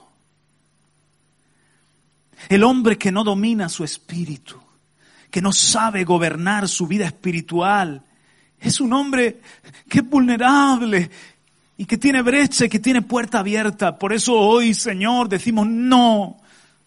[2.47, 4.59] El hombre que no domina su espíritu,
[5.29, 8.03] que no sabe gobernar su vida espiritual,
[8.59, 9.41] es un hombre
[9.87, 11.09] que es vulnerable
[11.77, 13.97] y que tiene brecha y que tiene puerta abierta.
[13.97, 16.37] Por eso hoy, Señor, decimos no,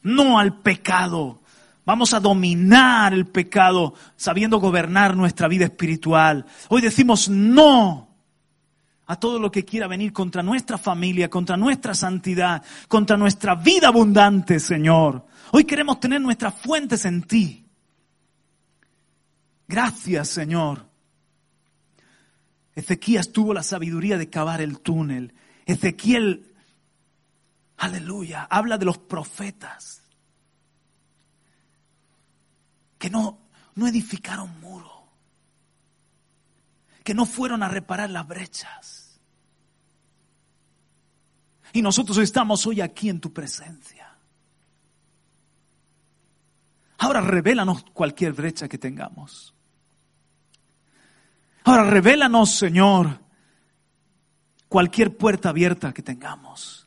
[0.03, 1.43] no al pecado.
[1.85, 6.47] Vamos a dominar el pecado sabiendo gobernar nuestra vida espiritual.
[6.69, 8.09] Hoy decimos no
[9.07, 13.89] a todo lo que quiera venir contra nuestra familia, contra nuestra santidad, contra nuestra vida
[13.89, 15.27] abundante, Señor.
[15.51, 17.67] Hoy queremos tener nuestras fuentes en ti.
[19.67, 20.87] Gracias, Señor.
[22.75, 25.35] Ezequías tuvo la sabiduría de cavar el túnel.
[25.67, 26.55] Ezequiel,
[27.77, 29.92] aleluya, habla de los profetas
[33.03, 33.37] que no,
[33.75, 35.09] no edificaron muro,
[37.03, 39.21] que no fueron a reparar las brechas.
[41.73, 44.17] Y nosotros estamos hoy aquí en tu presencia.
[46.99, 49.53] Ahora revélanos cualquier brecha que tengamos.
[51.65, 53.19] Ahora revélanos, Señor,
[54.69, 56.82] cualquier puerta abierta que tengamos.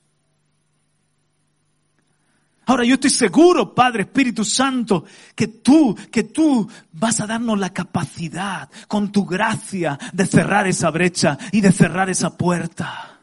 [2.66, 5.06] Ahora yo estoy seguro, Padre Espíritu Santo,
[5.36, 10.90] que tú, que tú vas a darnos la capacidad con tu gracia de cerrar esa
[10.90, 13.20] brecha y de cerrar esa puerta.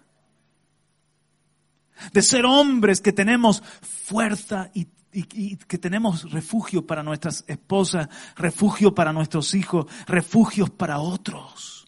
[2.13, 8.95] De ser hombres que tenemos fuerza y y, que tenemos refugio para nuestras esposas, refugio
[8.95, 11.87] para nuestros hijos, refugios para otros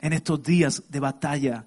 [0.00, 1.66] en estos días de batalla.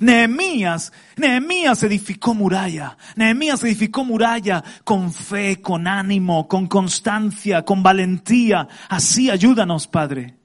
[0.00, 2.96] Nehemías, Nehemías edificó muralla.
[3.16, 8.68] Nehemías edificó muralla con fe, con ánimo, con constancia, con valentía.
[8.88, 10.42] Así ayúdanos, Padre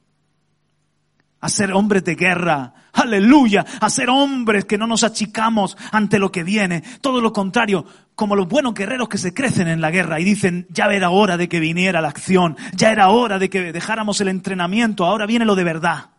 [1.40, 6.32] a ser hombres de guerra, aleluya, a ser hombres que no nos achicamos ante lo
[6.32, 7.86] que viene, todo lo contrario,
[8.16, 11.38] como los buenos guerreros que se crecen en la guerra y dicen, ya era hora
[11.38, 15.46] de que viniera la acción, ya era hora de que dejáramos el entrenamiento, ahora viene
[15.46, 16.10] lo de verdad.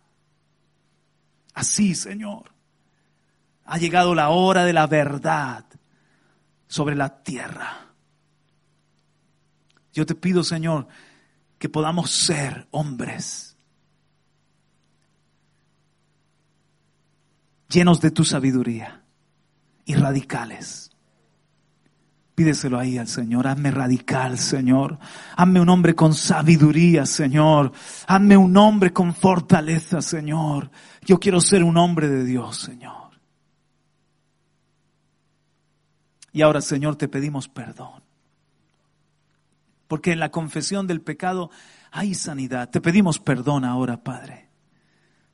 [1.53, 2.53] Así, Señor,
[3.69, 5.63] ha llegado la hora de la verdad
[6.67, 7.93] sobre la tierra.
[9.93, 10.87] Yo te pido, Señor,
[11.59, 13.55] que podamos ser hombres
[17.69, 19.03] llenos de tu sabiduría
[19.85, 20.89] y radicales.
[22.33, 23.45] Pídeselo ahí al Señor.
[23.45, 24.97] Hazme radical, Señor.
[25.35, 27.71] Hazme un hombre con sabiduría, Señor.
[28.07, 30.71] Hazme un hombre con fortaleza, Señor.
[31.05, 32.98] Yo quiero ser un hombre de Dios, Señor.
[36.31, 38.03] Y ahora, Señor, te pedimos perdón.
[39.87, 41.49] Porque en la confesión del pecado
[41.91, 42.69] hay sanidad.
[42.69, 44.49] Te pedimos perdón ahora, Padre,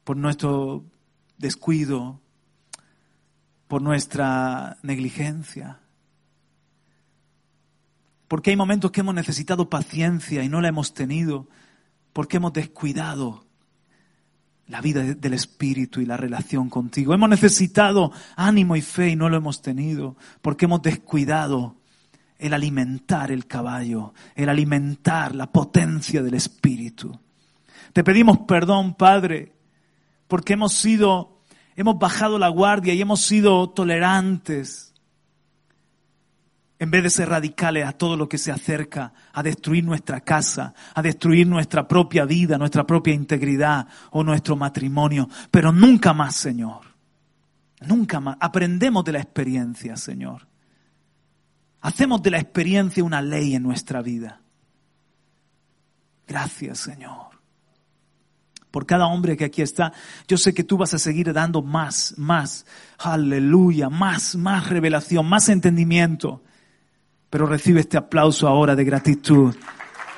[0.03, 0.85] por nuestro
[1.37, 2.21] descuido,
[3.67, 5.81] por nuestra negligencia.
[8.27, 11.47] Porque hay momentos que hemos necesitado paciencia y no la hemos tenido,
[12.13, 13.44] porque hemos descuidado
[14.67, 17.13] la vida del Espíritu y la relación contigo.
[17.13, 21.75] Hemos necesitado ánimo y fe y no lo hemos tenido, porque hemos descuidado
[22.39, 27.19] el alimentar el caballo, el alimentar la potencia del Espíritu.
[27.93, 29.53] Te pedimos perdón, Padre,
[30.27, 31.35] porque hemos sido
[31.75, 34.94] hemos bajado la guardia y hemos sido tolerantes
[36.77, 40.73] en vez de ser radicales a todo lo que se acerca a destruir nuestra casa,
[40.93, 45.29] a destruir nuestra propia vida, nuestra propia integridad o nuestro matrimonio.
[45.51, 46.81] Pero nunca más, Señor.
[47.81, 48.37] Nunca más.
[48.39, 50.47] Aprendemos de la experiencia, Señor.
[51.81, 54.41] Hacemos de la experiencia una ley en nuestra vida.
[56.27, 57.35] Gracias, Señor
[58.75, 59.93] por cada hombre que aquí está.
[60.27, 62.65] Yo sé que tú vas a seguir dando más, más,
[62.97, 66.43] aleluya, más, más revelación, más entendimiento.
[67.35, 69.53] Pero recibe este aplauso ahora de gratitud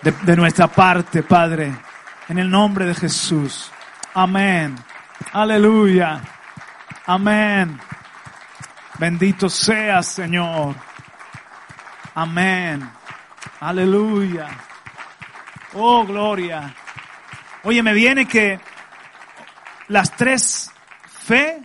[0.03, 1.73] de, nuestra parte, Padre,
[2.29, 3.71] en el nombre de Jesús.
[4.13, 4.75] Amén.
[5.33, 6.21] Aleluya.
[7.07, 7.79] Amén.
[8.99, 10.75] Bendito seas, Señor.
[12.13, 12.87] Amén.
[13.61, 14.49] Aleluya.
[15.73, 16.71] Oh, gloria.
[17.63, 18.59] Oye, me viene que
[19.87, 20.71] las tres,
[21.07, 21.63] fe,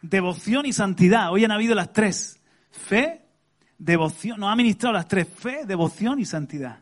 [0.00, 1.32] devoción y santidad.
[1.32, 2.38] Hoy han habido las tres.
[2.70, 3.21] Fe,
[3.82, 4.38] devoción.
[4.38, 5.26] Nos ha ministrado las tres.
[5.28, 6.78] Fe, devoción y santidad.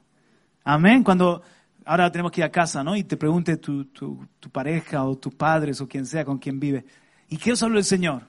[0.64, 1.02] Amén.
[1.02, 1.42] Cuando
[1.84, 2.94] ahora tenemos que ir a casa, ¿no?
[2.94, 6.84] Y te pregunte tu, tu, pareja o tus padres o quien sea con quien vive.
[7.28, 8.28] ¿Y qué os habló el Señor?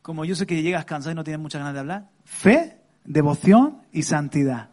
[0.00, 2.08] Como yo sé que llegas cansado y no tienes muchas ganas de hablar.
[2.24, 4.70] Fe, devoción y santidad.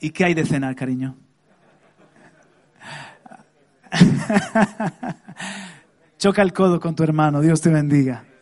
[0.00, 1.16] ¿Y qué hay de cenar, cariño?
[6.18, 7.40] Choca el codo con tu hermano.
[7.40, 8.24] Dios te bendiga.